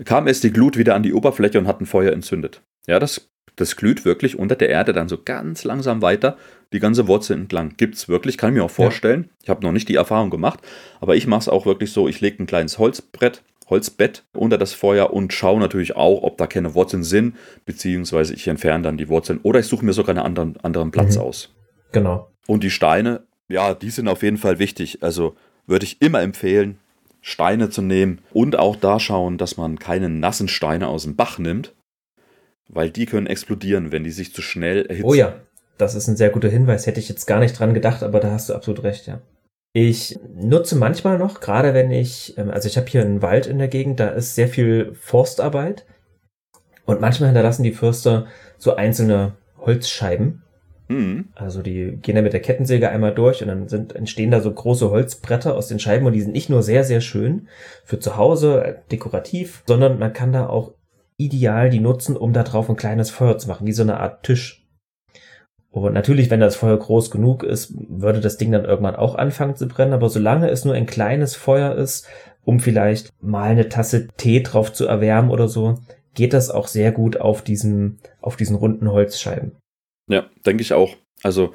[0.05, 2.63] kam es die Glut wieder an die Oberfläche und hat ein Feuer entzündet.
[2.87, 3.28] Ja, das,
[3.61, 6.37] das glüht wirklich unter der Erde dann so ganz langsam weiter,
[6.73, 7.75] die ganze Wurzel entlang.
[7.77, 9.25] Gibt es wirklich, kann ich mir auch vorstellen.
[9.25, 9.31] Ja.
[9.43, 10.61] Ich habe noch nicht die Erfahrung gemacht,
[11.01, 14.73] aber ich mache es auch wirklich so, ich lege ein kleines Holzbrett Holzbett unter das
[14.73, 17.37] Feuer und schaue natürlich auch, ob da keine Wurzeln sind,
[17.67, 21.17] beziehungsweise ich entferne dann die Wurzeln oder ich suche mir sogar einen anderen, anderen Platz
[21.17, 21.23] mhm.
[21.23, 21.55] aus.
[21.93, 22.31] Genau.
[22.47, 25.03] Und die Steine, ja, die sind auf jeden Fall wichtig.
[25.03, 25.37] Also
[25.67, 26.79] würde ich immer empfehlen,
[27.21, 31.39] Steine zu nehmen und auch da schauen, dass man keine nassen Steine aus dem Bach
[31.39, 31.75] nimmt,
[32.69, 35.09] weil die können explodieren, wenn die sich zu schnell erhitzen.
[35.09, 35.37] Oh ja,
[35.77, 36.87] das ist ein sehr guter Hinweis.
[36.87, 39.21] Hätte ich jetzt gar nicht dran gedacht, aber da hast du absolut recht, ja.
[39.75, 43.59] Ich nutze manchmal noch, gerade wenn ich, ähm, also ich habe hier einen Wald in
[43.59, 45.85] der Gegend, da ist sehr viel Forstarbeit
[46.87, 50.43] und manchmal hinterlassen die Förster so einzelne Holzscheiben
[50.89, 51.29] Mhm.
[51.35, 54.51] Also die gehen da mit der Kettensäge einmal durch und dann sind, entstehen da so
[54.51, 57.49] große Holzbretter aus den Scheiben und die sind nicht nur sehr, sehr schön
[57.85, 60.73] für zu Hause, dekorativ, sondern man kann da auch
[61.19, 64.23] ideal die nutzen, um da drauf ein kleines Feuer zu machen, wie so eine Art
[64.23, 64.65] Tisch.
[65.71, 69.55] Und natürlich, wenn das Feuer groß genug ist, würde das Ding dann irgendwann auch anfangen
[69.55, 72.09] zu brennen, aber solange es nur ein kleines Feuer ist,
[72.45, 75.79] um vielleicht mal eine Tasse Tee drauf zu erwärmen oder so,
[76.15, 79.53] geht das auch sehr gut auf diesen, auf diesen runden Holzscheiben.
[80.09, 80.97] Ja, denke ich auch.
[81.23, 81.53] Also,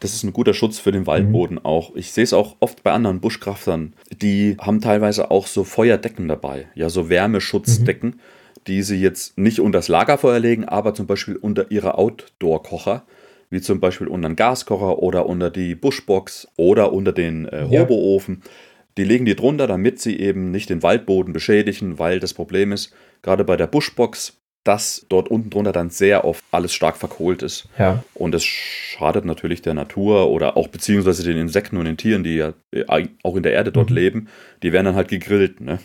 [0.00, 1.64] das ist ein guter Schutz für den Waldboden mhm.
[1.64, 1.94] auch.
[1.94, 3.94] Ich sehe es auch oft bei anderen Buschkraftern.
[4.10, 8.20] Die haben teilweise auch so Feuerdecken dabei, ja, so Wärmeschutzdecken, mhm.
[8.66, 13.04] Die sie jetzt nicht unter das Lagerfeuer legen, aber zum Beispiel unter ihre Outdoor-Kocher,
[13.50, 18.42] wie zum Beispiel unter einen Gaskocher oder unter die Buschbox oder unter den äh, Hoboofen.
[18.42, 18.50] Ja.
[18.98, 22.92] Die legen die drunter, damit sie eben nicht den Waldboden beschädigen, weil das Problem ist,
[23.22, 27.68] gerade bei der Buschbox, dass dort unten drunter dann sehr oft alles stark verkohlt ist.
[27.78, 28.02] Ja.
[28.14, 32.34] Und es schadet natürlich der Natur oder auch beziehungsweise den Insekten und den Tieren, die
[32.34, 33.96] ja äh, auch in der Erde dort mhm.
[33.96, 34.28] leben,
[34.64, 35.60] die werden dann halt gegrillt.
[35.60, 35.78] Ne?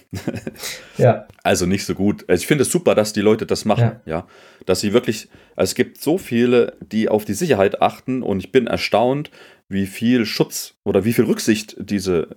[0.97, 1.27] Ja.
[1.43, 2.23] Also nicht so gut.
[2.27, 4.17] Also ich finde es super, dass die Leute das machen, ja.
[4.17, 4.27] ja.
[4.67, 8.51] Dass sie wirklich, also es gibt so viele, die auf die Sicherheit achten und ich
[8.51, 9.31] bin erstaunt,
[9.67, 12.27] wie viel Schutz oder wie viel Rücksicht diese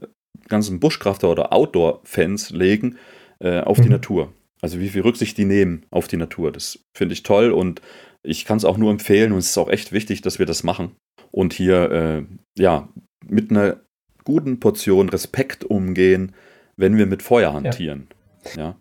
[0.49, 2.97] ganzen Buschkrafter oder Outdoor-Fans legen
[3.41, 3.83] äh, auf mhm.
[3.83, 4.33] die Natur.
[4.65, 6.51] Also wie viel Rücksicht die nehmen auf die Natur.
[6.51, 7.83] Das finde ich toll und
[8.23, 10.63] ich kann es auch nur empfehlen und es ist auch echt wichtig, dass wir das
[10.63, 10.97] machen.
[11.31, 12.23] Und hier, äh,
[12.57, 12.89] ja,
[13.29, 13.83] mit einer
[14.25, 16.35] guten Portion Respekt umgehen,
[16.79, 18.09] wenn wir mit Feuer hantieren.
[18.57, 18.63] Ja.
[18.63, 18.81] ja.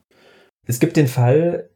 [0.65, 1.69] Es gibt den Fall,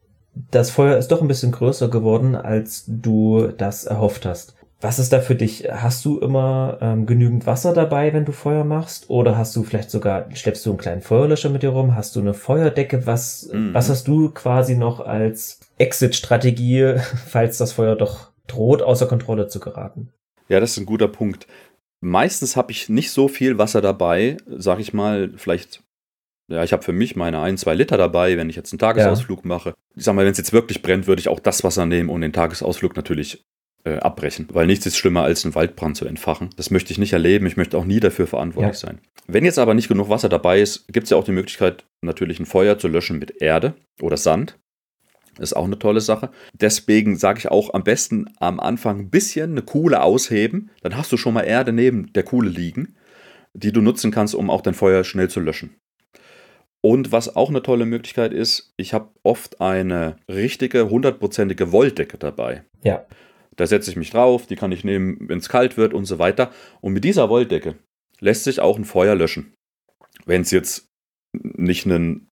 [0.50, 4.56] das Feuer ist doch ein bisschen größer geworden, als du das erhofft hast.
[4.80, 5.68] Was ist da für dich?
[5.68, 9.10] Hast du immer ähm, genügend Wasser dabei, wenn du Feuer machst?
[9.10, 11.96] Oder hast du vielleicht sogar, schleppst du einen kleinen Feuerlöscher mit dir rum?
[11.96, 13.04] Hast du eine Feuerdecke?
[13.04, 13.74] Was, mhm.
[13.74, 16.94] was hast du quasi noch als Exit-Strategie,
[17.26, 20.10] falls das Feuer doch droht, außer Kontrolle zu geraten?
[20.48, 21.48] Ja, das ist ein guter Punkt.
[22.00, 25.82] Meistens habe ich nicht so viel Wasser dabei, sag ich mal, vielleicht
[26.50, 29.40] ja, ich habe für mich meine ein, zwei Liter dabei, wenn ich jetzt einen Tagesausflug
[29.40, 29.48] ja.
[29.48, 29.74] mache.
[29.94, 32.22] Ich sag mal, wenn es jetzt wirklich brennt, würde ich auch das Wasser nehmen und
[32.22, 33.44] den Tagesausflug natürlich
[33.84, 36.50] äh, abbrechen, weil nichts ist schlimmer als einen Waldbrand zu entfachen.
[36.56, 38.88] Das möchte ich nicht erleben, ich möchte auch nie dafür verantwortlich ja.
[38.88, 39.00] sein.
[39.26, 42.40] Wenn jetzt aber nicht genug Wasser dabei ist, gibt es ja auch die Möglichkeit, natürlich
[42.40, 44.58] ein Feuer zu löschen mit Erde oder Sand.
[45.36, 46.30] Das ist auch eine tolle Sache.
[46.52, 50.70] Deswegen sage ich auch am besten am Anfang ein bisschen eine Kuhle ausheben.
[50.82, 52.96] Dann hast du schon mal Erde neben der Kuhle liegen,
[53.54, 55.76] die du nutzen kannst, um auch dein Feuer schnell zu löschen.
[56.80, 62.64] Und was auch eine tolle Möglichkeit ist, ich habe oft eine richtige, hundertprozentige Wolldecke dabei.
[62.82, 63.04] Ja.
[63.58, 66.20] Da setze ich mich drauf, die kann ich nehmen, wenn es kalt wird und so
[66.20, 66.52] weiter.
[66.80, 67.74] Und mit dieser Wolldecke
[68.20, 69.52] lässt sich auch ein Feuer löschen.
[70.24, 70.86] Wenn es jetzt
[71.32, 72.28] nicht ein,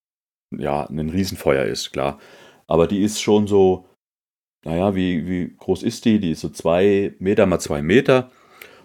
[0.56, 2.20] ja, ein Riesenfeuer ist, klar.
[2.68, 3.88] Aber die ist schon so,
[4.64, 6.20] naja, wie, wie groß ist die?
[6.20, 8.30] Die ist so zwei Meter mal zwei Meter.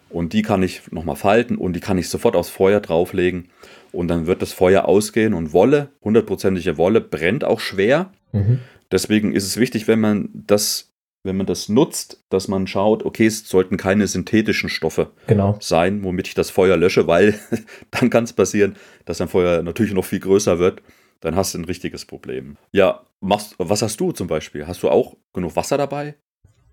[0.10, 3.50] Und die kann ich nochmal falten und die kann ich sofort aufs Feuer drauflegen.
[3.92, 8.12] Und dann wird das Feuer ausgehen und Wolle, hundertprozentige Wolle, brennt auch schwer.
[8.32, 8.60] Mhm.
[8.92, 10.91] Deswegen ist es wichtig, wenn man das
[11.24, 15.58] wenn man das nutzt, dass man schaut, okay, es sollten keine synthetischen Stoffe genau.
[15.60, 17.36] sein, womit ich das Feuer lösche, weil
[17.92, 20.82] dann kann es passieren, dass ein Feuer natürlich noch viel größer wird.
[21.20, 22.58] Dann hast du ein richtiges Problem.
[22.72, 24.66] Ja, machst, was hast du zum Beispiel?
[24.66, 26.16] Hast du auch genug Wasser dabei?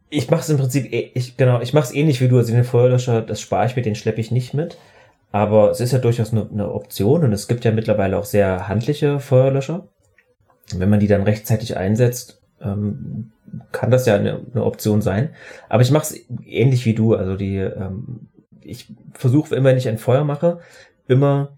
[0.08, 2.38] Ich mache es im Prinzip, eh, ich, genau, ich mache es ähnlich wie du.
[2.38, 4.78] Also den Feuerlöscher, das spare ich mir, den schleppe ich nicht mit.
[5.32, 8.68] Aber es ist ja durchaus eine, eine Option und es gibt ja mittlerweile auch sehr
[8.68, 9.86] handliche Feuerlöscher.
[10.74, 13.32] Wenn man die dann rechtzeitig einsetzt, ähm,
[13.72, 15.30] kann das ja eine, eine Option sein.
[15.68, 17.14] Aber ich mache es ähnlich wie du.
[17.14, 18.28] Also die, ähm,
[18.60, 20.60] ich versuche immer, wenn ich ein Feuer mache,
[21.06, 21.56] immer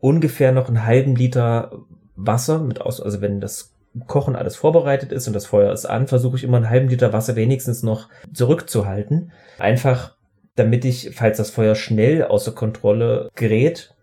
[0.00, 1.72] ungefähr noch einen halben Liter
[2.16, 3.74] Wasser mit aus, also wenn das
[4.06, 7.12] Kochen alles vorbereitet ist und das Feuer ist an, versuche ich immer einen halben Liter
[7.12, 9.32] Wasser wenigstens noch zurückzuhalten.
[9.58, 10.16] Einfach
[10.54, 13.94] damit ich, falls das Feuer schnell außer Kontrolle gerät,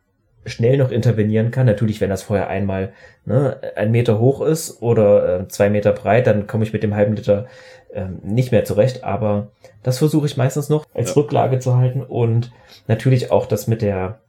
[0.45, 1.65] schnell noch intervenieren kann.
[1.65, 2.93] Natürlich, wenn das Feuer einmal
[3.25, 6.95] ne, ein Meter hoch ist oder äh, zwei Meter breit, dann komme ich mit dem
[6.95, 7.47] halben Liter
[7.93, 9.03] äh, nicht mehr zurecht.
[9.03, 9.47] Aber
[9.83, 11.15] das versuche ich meistens noch als ja.
[11.15, 12.51] Rücklage zu halten und
[12.87, 14.19] natürlich auch das mit der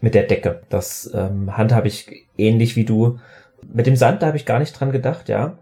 [0.00, 0.60] mit der Decke.
[0.68, 3.18] Das ähm, handhabe ich ähnlich wie du.
[3.62, 5.58] Mit dem Sand, da habe ich gar nicht dran gedacht, ja.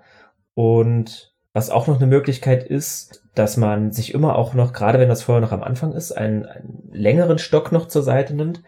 [0.55, 5.09] Und was auch noch eine Möglichkeit ist, dass man sich immer auch noch, gerade wenn
[5.09, 8.63] das Feuer noch am Anfang ist, einen, einen längeren Stock noch zur Seite nimmt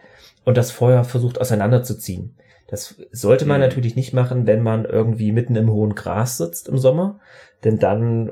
[0.45, 2.35] und das Feuer versucht auseinanderzuziehen.
[2.67, 3.67] Das sollte man mhm.
[3.67, 7.19] natürlich nicht machen, wenn man irgendwie mitten im hohen Gras sitzt im Sommer,
[7.63, 8.31] denn dann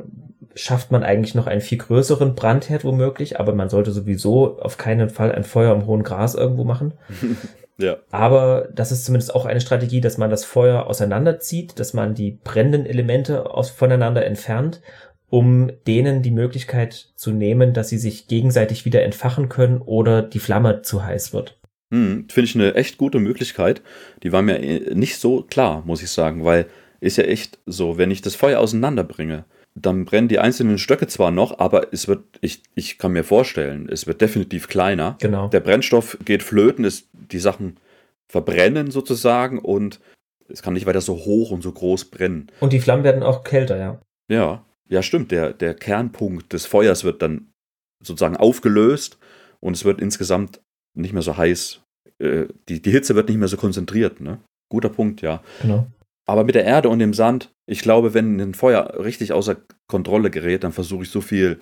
[0.55, 5.09] schafft man eigentlich noch einen viel größeren Brandherd womöglich, aber man sollte sowieso auf keinen
[5.09, 6.93] Fall ein Feuer im hohen Gras irgendwo machen.
[7.79, 7.97] Ja.
[8.11, 12.39] Aber das ist zumindest auch eine Strategie, dass man das Feuer auseinanderzieht, dass man die
[12.43, 14.81] brennenden Elemente aus, voneinander entfernt,
[15.29, 20.37] um denen die Möglichkeit zu nehmen, dass sie sich gegenseitig wieder entfachen können oder die
[20.37, 21.57] Flamme zu heiß wird.
[21.93, 23.83] Hm, Finde ich eine echt gute Möglichkeit.
[24.23, 26.65] Die war mir äh, nicht so klar, muss ich sagen, weil
[27.01, 31.29] ist ja echt so, wenn ich das Feuer auseinanderbringe, dann brennen die einzelnen Stöcke zwar
[31.29, 35.17] noch, aber es wird, ich, ich kann mir vorstellen, es wird definitiv kleiner.
[35.21, 35.49] Genau.
[35.49, 37.77] Der Brennstoff geht flöten, es, die Sachen
[38.27, 39.99] verbrennen sozusagen und
[40.47, 42.47] es kann nicht weiter so hoch und so groß brennen.
[42.59, 44.01] Und die Flammen werden auch kälter, ja.
[44.29, 45.31] Ja, ja, stimmt.
[45.31, 47.51] Der, der Kernpunkt des Feuers wird dann
[48.01, 49.19] sozusagen aufgelöst
[49.59, 50.59] und es wird insgesamt
[50.95, 51.82] nicht mehr so heiß.
[52.19, 54.21] Äh, die, die Hitze wird nicht mehr so konzentriert.
[54.21, 54.39] Ne?
[54.69, 55.43] Guter Punkt, ja.
[55.61, 55.87] Genau.
[56.25, 60.31] Aber mit der Erde und dem Sand, ich glaube, wenn ein Feuer richtig außer Kontrolle
[60.31, 61.59] gerät, dann versuche ich so viel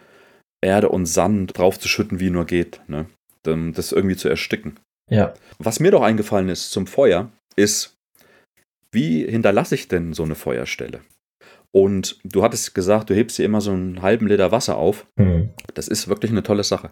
[0.64, 2.82] Erde und Sand draufzuschütten, wie nur geht.
[2.88, 3.08] Ne?
[3.44, 4.80] Das irgendwie zu ersticken.
[5.10, 5.34] Ja.
[5.58, 7.98] Was mir doch eingefallen ist zum Feuer, ist,
[8.92, 11.02] wie hinterlasse ich denn so eine Feuerstelle?
[11.74, 15.08] Und du hattest gesagt, du hebst hier immer so einen halben Liter Wasser auf.
[15.16, 15.50] Mhm.
[15.74, 16.92] Das ist wirklich eine tolle Sache.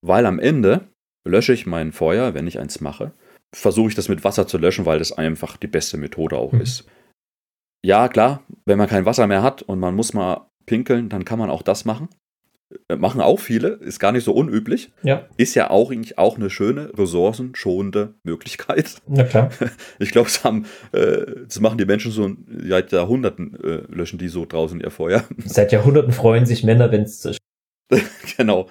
[0.00, 0.88] Weil am Ende
[1.26, 3.12] lösche ich mein Feuer, wenn ich eins mache,
[3.54, 6.60] versuche ich das mit Wasser zu löschen, weil das einfach die beste Methode auch mhm.
[6.60, 6.86] ist.
[7.84, 11.38] Ja, klar, wenn man kein Wasser mehr hat und man muss mal pinkeln, dann kann
[11.38, 12.08] man auch das machen.
[12.88, 14.92] Äh, machen auch viele, ist gar nicht so unüblich.
[15.02, 15.28] Ja.
[15.36, 18.96] Ist ja auch eigentlich auch eine schöne, ressourcenschonende Möglichkeit.
[19.06, 19.50] Na klar.
[19.98, 20.44] Ich glaube, das,
[20.92, 25.24] äh, das machen die Menschen so seit Jahrhunderten, äh, löschen die so draußen ihr Feuer.
[25.44, 27.38] Seit Jahrhunderten freuen sich Männer, wenn es
[28.36, 28.68] genau.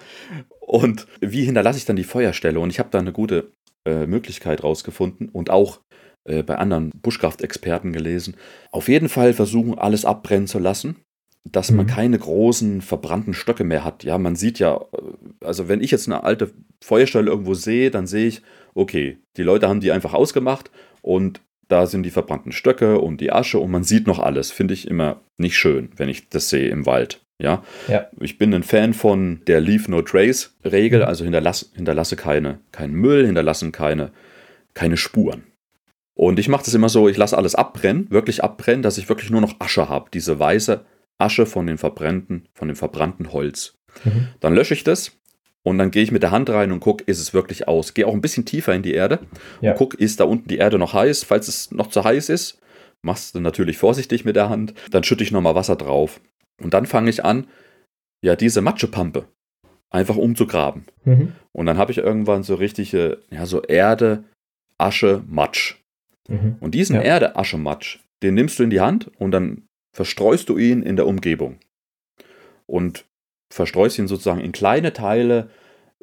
[0.66, 2.60] Und wie hinterlasse ich dann die Feuerstelle?
[2.60, 3.52] Und ich habe da eine gute
[3.86, 5.80] äh, Möglichkeit rausgefunden und auch
[6.24, 8.36] äh, bei anderen Buschkraftexperten gelesen.
[8.72, 10.96] Auf jeden Fall versuchen, alles abbrennen zu lassen,
[11.44, 11.78] dass mhm.
[11.78, 14.04] man keine großen verbrannten Stöcke mehr hat.
[14.04, 14.84] Ja, man sieht ja,
[15.40, 16.52] also wenn ich jetzt eine alte
[16.84, 18.42] Feuerstelle irgendwo sehe, dann sehe ich,
[18.74, 20.72] okay, die Leute haben die einfach ausgemacht
[21.04, 24.52] und da sind die verbrannten Stöcke und die Asche und man sieht noch alles.
[24.52, 27.25] Finde ich immer nicht schön, wenn ich das sehe im Wald.
[27.40, 27.64] Ja?
[27.88, 28.08] ja.
[28.20, 31.08] Ich bin ein Fan von der Leave No Trace Regel, mhm.
[31.08, 34.12] also hinterlasse, hinterlasse keine, keinen Müll, hinterlassen keine,
[34.74, 35.44] keine Spuren.
[36.14, 39.30] Und ich mache das immer so, ich lasse alles abbrennen, wirklich abbrennen, dass ich wirklich
[39.30, 40.86] nur noch Asche habe, diese weiße
[41.18, 43.78] Asche von den verbrannten, von dem verbrannten Holz.
[44.06, 44.30] Mhm.
[44.40, 45.12] Dann lösche ich das
[45.64, 47.94] und dann gehe ich mit der Hand rein und gucke, ist es wirklich aus.
[47.94, 49.20] Gehe auch ein bisschen tiefer in die Erde
[49.62, 49.72] ja.
[49.72, 51.26] und gucke, ist da unten die Erde noch heiß.
[51.26, 52.60] Falls es noch zu heiß ist,
[53.02, 56.22] machst du natürlich vorsichtig mit der Hand, dann schütte ich nochmal Wasser drauf.
[56.62, 57.48] Und dann fange ich an,
[58.24, 59.28] ja, diese Matschepampe
[59.90, 60.86] einfach umzugraben.
[61.04, 61.34] Mhm.
[61.52, 64.24] Und dann habe ich irgendwann so richtige, ja, so Erde,
[64.78, 65.76] Asche, Matsch.
[66.28, 66.58] Mhm.
[66.60, 67.02] Und diesen ja.
[67.02, 70.96] Erde, Asche, Matsch, den nimmst du in die Hand und dann verstreust du ihn in
[70.96, 71.60] der Umgebung.
[72.66, 73.06] Und
[73.54, 75.50] verstreust ihn sozusagen in kleine Teile,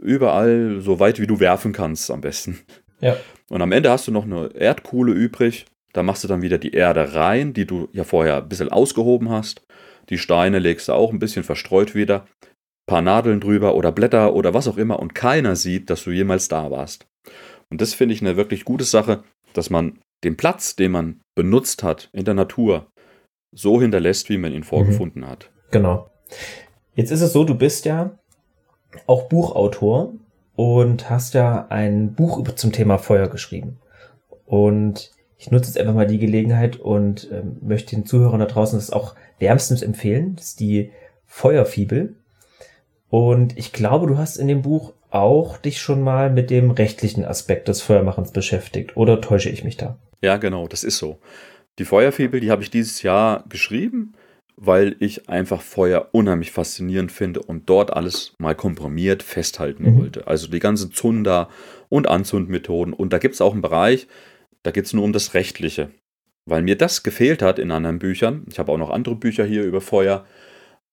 [0.00, 2.60] überall so weit wie du werfen kannst am besten.
[3.00, 3.16] Ja.
[3.50, 5.66] Und am Ende hast du noch eine Erdkuhle übrig.
[5.92, 9.28] Da machst du dann wieder die Erde rein, die du ja vorher ein bisschen ausgehoben
[9.28, 9.62] hast.
[10.08, 12.26] Die Steine legst du auch ein bisschen verstreut wieder,
[12.86, 16.48] paar Nadeln drüber oder Blätter oder was auch immer und keiner sieht, dass du jemals
[16.48, 17.06] da warst.
[17.70, 19.22] Und das finde ich eine wirklich gute Sache,
[19.54, 22.86] dass man den Platz, den man benutzt hat in der Natur,
[23.54, 25.28] so hinterlässt, wie man ihn vorgefunden mhm.
[25.28, 25.50] hat.
[25.70, 26.10] Genau.
[26.94, 28.18] Jetzt ist es so, du bist ja
[29.06, 30.12] auch Buchautor
[30.54, 33.78] und hast ja ein Buch zum Thema Feuer geschrieben.
[34.44, 35.12] Und
[35.42, 38.92] ich nutze jetzt einfach mal die Gelegenheit und ähm, möchte den Zuhörern da draußen das
[38.92, 40.36] auch wärmstens empfehlen.
[40.36, 40.92] Das ist die
[41.26, 42.14] Feuerfibel.
[43.08, 47.24] Und ich glaube, du hast in dem Buch auch dich schon mal mit dem rechtlichen
[47.24, 48.96] Aspekt des Feuermachens beschäftigt.
[48.96, 49.98] Oder täusche ich mich da?
[50.20, 51.18] Ja, genau, das ist so.
[51.80, 54.12] Die Feuerfibel, die habe ich dieses Jahr geschrieben,
[54.56, 59.98] weil ich einfach Feuer unheimlich faszinierend finde und dort alles mal komprimiert festhalten mhm.
[59.98, 60.28] wollte.
[60.28, 61.48] Also die ganzen Zunder-
[61.88, 62.94] und Anzündmethoden.
[62.94, 64.06] Und da gibt es auch einen Bereich,
[64.62, 65.90] da geht es nur um das Rechtliche.
[66.44, 68.44] weil mir das gefehlt hat in anderen Büchern.
[68.50, 70.26] Ich habe auch noch andere Bücher hier über Feuer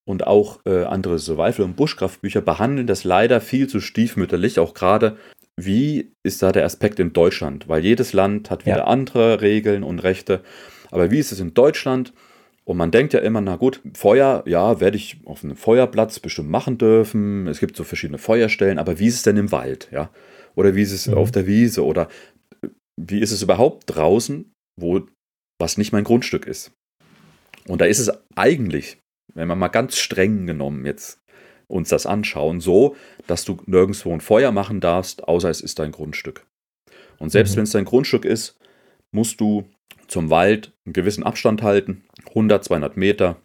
[0.06, 5.18] und auch äh, andere Survival- und Bushcraft-Bücher behandeln das leider viel zu stiefmütterlich, auch gerade
[5.56, 7.68] wie ist da der Aspekt in Deutschland?
[7.68, 8.84] Weil jedes Land hat wieder ja.
[8.86, 10.42] andere Regeln und Rechte.
[10.92, 12.14] Aber wie ist es in Deutschland?
[12.64, 16.50] Und man denkt ja immer, na gut, Feuer, ja, werde ich auf einem Feuerplatz bestimmt
[16.50, 17.48] machen dürfen.
[17.48, 20.12] Es gibt so verschiedene Feuerstellen, aber wie ist es denn im Wald, ja?
[20.56, 21.16] Oder wie ist es mhm.
[21.16, 21.86] auf der Wiese?
[21.86, 22.08] Oder
[23.00, 25.08] wie ist es überhaupt draußen, wo
[25.60, 26.72] was nicht mein Grundstück ist?
[27.68, 28.98] Und da ist es eigentlich,
[29.34, 31.20] wenn man mal ganz streng genommen jetzt
[31.68, 32.96] uns das anschauen, so,
[33.28, 36.48] dass du nirgendwo ein Feuer machen darfst, außer es ist dein Grundstück.
[37.20, 37.58] Und selbst mhm.
[37.58, 38.58] wenn es dein Grundstück ist,
[39.12, 39.70] musst du
[40.08, 43.42] zum Wald einen gewissen Abstand halten, 100, 200 Meter,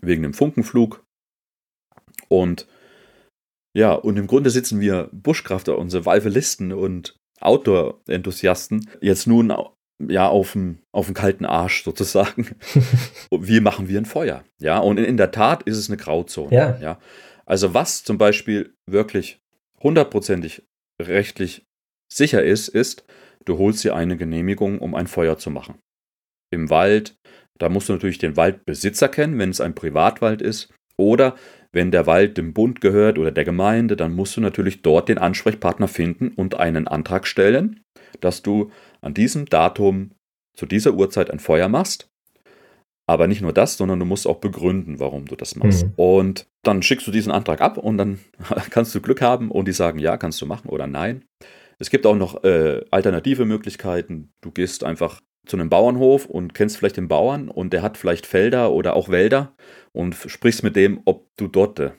[0.00, 1.04] wegen dem Funkenflug.
[2.28, 2.66] Und
[3.76, 9.52] ja, und im Grunde sitzen wir Buschkrafter, unsere Valvelisten und Outdoor-Enthusiasten jetzt nun
[10.08, 12.54] ja auf dem, auf dem kalten Arsch sozusagen.
[13.30, 14.44] Wie machen wir ein Feuer?
[14.58, 16.54] Ja, und in, in der Tat ist es eine Grauzone.
[16.54, 16.78] Ja.
[16.80, 16.98] ja.
[17.44, 19.40] Also was zum Beispiel wirklich
[19.82, 20.62] hundertprozentig
[21.00, 21.66] rechtlich
[22.12, 23.04] sicher ist, ist,
[23.44, 25.78] du holst dir eine Genehmigung, um ein Feuer zu machen.
[26.50, 27.16] Im Wald,
[27.58, 30.72] da musst du natürlich den Waldbesitzer kennen, wenn es ein Privatwald ist.
[30.96, 31.36] Oder
[31.72, 35.18] wenn der Wald dem Bund gehört oder der Gemeinde, dann musst du natürlich dort den
[35.18, 37.80] Ansprechpartner finden und einen Antrag stellen,
[38.20, 40.12] dass du an diesem Datum
[40.54, 42.08] zu dieser Uhrzeit ein Feuer machst.
[43.06, 45.86] Aber nicht nur das, sondern du musst auch begründen, warum du das machst.
[45.86, 45.92] Mhm.
[45.96, 48.20] Und dann schickst du diesen Antrag ab und dann
[48.70, 51.24] kannst du Glück haben und die sagen, ja, kannst du machen oder nein.
[51.78, 54.32] Es gibt auch noch äh, alternative Möglichkeiten.
[54.42, 58.26] Du gehst einfach zu einem Bauernhof und kennst vielleicht den Bauern und der hat vielleicht
[58.26, 59.52] Felder oder auch Wälder
[59.92, 61.90] und sprichst mit dem, ob du dort äh,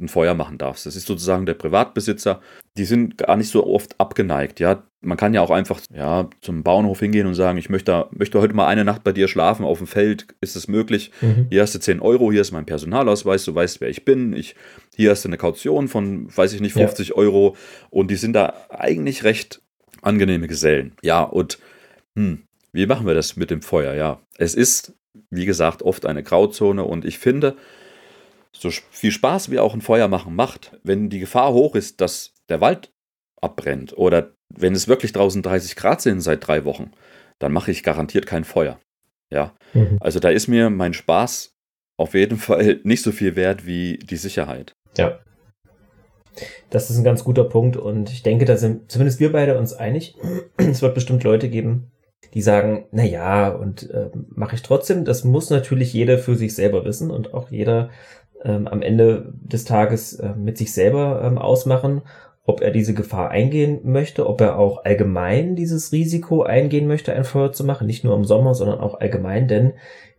[0.00, 0.86] ein Feuer machen darfst.
[0.86, 2.40] Das ist sozusagen der Privatbesitzer.
[2.76, 4.58] Die sind gar nicht so oft abgeneigt.
[4.58, 8.40] Ja, man kann ja auch einfach ja, zum Bauernhof hingehen und sagen, ich möchte, möchte
[8.40, 10.26] heute mal eine Nacht bei dir schlafen auf dem Feld.
[10.40, 11.12] Ist es möglich?
[11.20, 11.46] Mhm.
[11.50, 14.32] Hier hast du 10 Euro, hier ist mein Personalausweis, du weißt, wer ich bin.
[14.32, 14.56] Ich,
[14.96, 17.14] hier hast du eine Kaution von, weiß ich nicht, 50 ja.
[17.14, 17.56] Euro.
[17.90, 19.62] Und die sind da eigentlich recht
[20.02, 20.92] angenehme Gesellen.
[21.02, 21.58] Ja, und
[22.16, 22.42] hm,
[22.74, 23.94] wie machen wir das mit dem Feuer?
[23.94, 24.94] Ja, es ist,
[25.30, 27.56] wie gesagt, oft eine Grauzone und ich finde,
[28.52, 32.34] so viel Spaß wie auch ein Feuer machen macht, wenn die Gefahr hoch ist, dass
[32.48, 32.92] der Wald
[33.40, 36.90] abbrennt oder wenn es wirklich draußen 30 Grad sind seit drei Wochen,
[37.38, 38.80] dann mache ich garantiert kein Feuer.
[39.30, 39.98] Ja, mhm.
[40.00, 41.54] also da ist mir mein Spaß
[41.96, 44.72] auf jeden Fall nicht so viel wert wie die Sicherheit.
[44.96, 45.20] Ja.
[46.70, 49.72] Das ist ein ganz guter Punkt und ich denke, da sind zumindest wir beide uns
[49.72, 50.16] einig.
[50.56, 51.92] es wird bestimmt Leute geben,
[52.34, 55.04] die sagen, na ja, und äh, mache ich trotzdem.
[55.04, 57.90] Das muss natürlich jeder für sich selber wissen und auch jeder
[58.44, 62.02] ähm, am Ende des Tages äh, mit sich selber ähm, ausmachen,
[62.44, 67.24] ob er diese Gefahr eingehen möchte, ob er auch allgemein dieses Risiko eingehen möchte, ein
[67.24, 69.72] Feuer zu machen, nicht nur im Sommer, sondern auch allgemein, denn,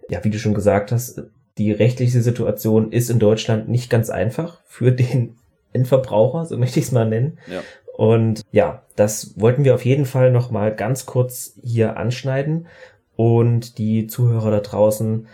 [0.10, 1.24] ja, wie du schon gesagt hast,
[1.58, 5.36] die rechtliche Situation ist in Deutschland nicht ganz einfach für den
[5.74, 7.38] Endverbraucher, so möchte ich es mal nennen.
[7.52, 7.62] Ja.
[7.98, 12.68] Und ja, das wollten wir auf jeden Fall noch mal ganz kurz hier anschneiden
[13.16, 15.28] und die Zuhörer da draußen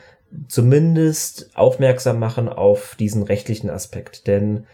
[0.47, 4.27] zumindest aufmerksam machen auf diesen rechtlichen Aspekt.
[4.27, 4.65] Denn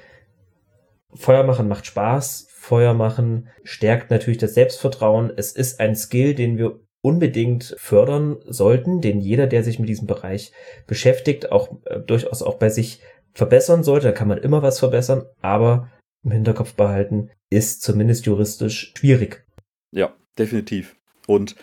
[1.14, 5.32] Feuer machen macht Spaß, Feuer machen stärkt natürlich das Selbstvertrauen.
[5.36, 10.08] Es ist ein Skill, den wir unbedingt fördern sollten, den jeder, der sich mit diesem
[10.08, 10.52] Bereich
[10.88, 13.00] beschäftigt, auch äh, durchaus auch bei sich
[13.34, 14.08] verbessern sollte.
[14.08, 15.90] Da kann man immer was verbessern, aber
[16.28, 19.46] im Hinterkopf behalten, ist zumindest juristisch schwierig.
[19.92, 20.96] Ja, definitiv.
[21.26, 21.56] Und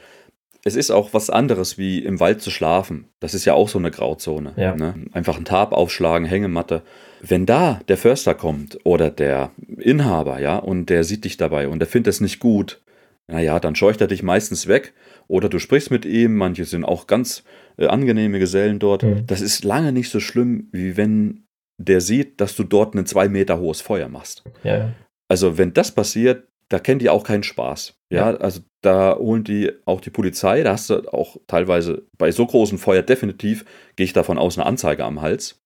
[0.64, 3.08] es ist auch was anderes, wie im Wald zu schlafen.
[3.20, 4.54] Das ist ja auch so eine Grauzone.
[4.56, 4.74] Ja.
[4.74, 4.94] Ne?
[5.12, 6.82] Einfach einen Tab aufschlagen, Hängematte.
[7.20, 11.80] Wenn da der Förster kommt oder der Inhaber, ja, und der sieht dich dabei und
[11.80, 12.80] der findet es nicht gut,
[13.26, 14.94] naja, dann scheucht er dich meistens weg
[15.28, 16.34] oder du sprichst mit ihm.
[16.36, 17.44] Manche sind auch ganz
[17.78, 19.02] äh, angenehme Gesellen dort.
[19.02, 19.26] Mhm.
[19.26, 21.43] Das ist lange nicht so schlimm, wie wenn
[21.78, 24.44] der sieht, dass du dort ein zwei Meter hohes Feuer machst.
[24.62, 24.92] Ja.
[25.28, 27.94] Also wenn das passiert, da kennen die auch keinen Spaß.
[28.10, 32.30] Ja, ja, also da holen die auch die Polizei, da hast du auch teilweise bei
[32.30, 33.64] so großen Feuer definitiv,
[33.96, 35.62] gehe ich davon aus, eine Anzeige am Hals.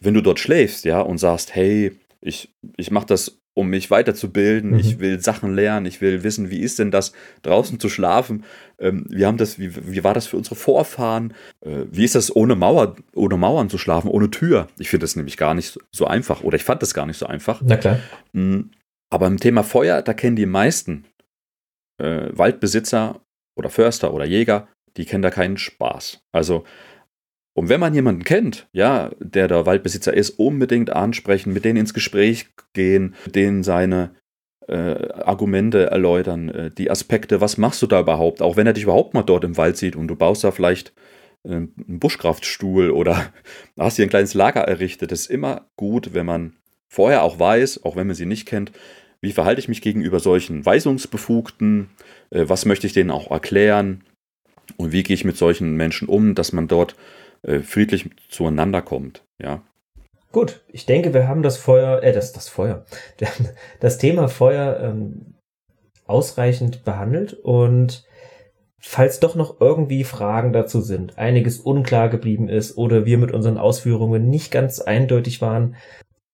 [0.00, 4.72] Wenn du dort schläfst, ja, und sagst, hey, ich, ich mache das, um mich weiterzubilden,
[4.72, 4.78] mhm.
[4.78, 8.44] ich will Sachen lernen, ich will wissen, wie ist denn das, draußen zu schlafen,
[8.78, 12.34] ähm, wir haben das, wie, wie war das für unsere Vorfahren, äh, wie ist das
[12.34, 14.68] ohne Mauer, ohne Mauern zu schlafen, ohne Tür?
[14.78, 17.26] Ich finde das nämlich gar nicht so einfach, oder ich fand das gar nicht so
[17.26, 17.60] einfach.
[17.64, 17.98] Na klar.
[18.32, 18.70] Mhm.
[19.12, 21.04] Aber im Thema Feuer, da kennen die meisten
[22.00, 23.20] äh, Waldbesitzer
[23.56, 26.20] oder Förster oder Jäger, die kennen da keinen Spaß.
[26.32, 26.64] Also,
[27.54, 31.94] und wenn man jemanden kennt, ja, der der Waldbesitzer ist, unbedingt ansprechen, mit denen ins
[31.94, 34.14] Gespräch gehen, mit denen seine
[34.68, 38.84] äh, Argumente erläutern, äh, die Aspekte, was machst du da überhaupt, auch wenn er dich
[38.84, 40.92] überhaupt mal dort im Wald sieht und du baust da vielleicht
[41.42, 43.32] äh, einen Buschkraftstuhl oder
[43.78, 45.10] hast hier ein kleines Lager errichtet.
[45.10, 46.54] Das ist immer gut, wenn man
[46.88, 48.70] vorher auch weiß, auch wenn man sie nicht kennt,
[49.20, 51.90] wie verhalte ich mich gegenüber solchen Weisungsbefugten,
[52.30, 54.04] äh, was möchte ich denen auch erklären?
[54.76, 56.94] Und wie gehe ich mit solchen Menschen um, dass man dort
[57.42, 59.24] äh, friedlich zueinander kommt.
[59.38, 59.62] Ja.
[60.32, 62.84] Gut, ich denke, wir haben das Feuer, äh, das, das Feuer,
[63.80, 65.34] das Thema Feuer ähm,
[66.06, 68.04] ausreichend behandelt und
[68.78, 73.58] falls doch noch irgendwie Fragen dazu sind, einiges unklar geblieben ist oder wir mit unseren
[73.58, 75.76] Ausführungen nicht ganz eindeutig waren,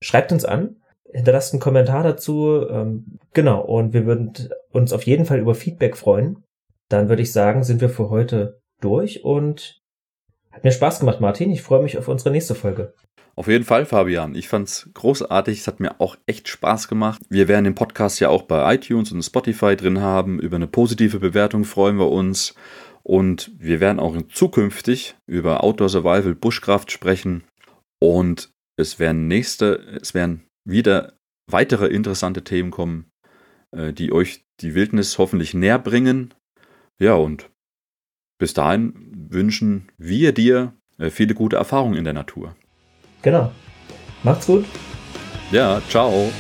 [0.01, 0.77] schreibt uns an,
[1.13, 4.33] hinterlasst einen Kommentar dazu, ähm, genau, und wir würden
[4.71, 6.43] uns auf jeden Fall über Feedback freuen.
[6.89, 9.81] Dann würde ich sagen, sind wir für heute durch und
[10.57, 11.53] hat mir Spaß gemacht, Martin.
[11.53, 12.95] Ich freue mich auf unsere nächste Folge.
[13.35, 14.35] Auf jeden Fall, Fabian.
[14.35, 15.61] Ich fand's großartig.
[15.61, 17.21] Es hat mir auch echt Spaß gemacht.
[17.29, 20.41] Wir werden den Podcast ja auch bei iTunes und Spotify drin haben.
[20.41, 22.55] Über eine positive Bewertung freuen wir uns.
[23.03, 27.45] Und wir werden auch zukünftig über Outdoor Survival Bushcraft sprechen.
[28.01, 31.13] Und es werden nächste, es werden wieder
[31.47, 33.11] weitere interessante Themen kommen,
[33.77, 36.33] äh, die euch die Wildnis hoffentlich näher bringen.
[36.99, 37.51] Ja, und
[38.39, 42.55] bis dahin wünschen wir dir äh, viele gute Erfahrungen in der Natur.
[43.23, 43.53] Genau.
[44.23, 44.65] Macht's gut.
[45.53, 46.31] Ja, ciao.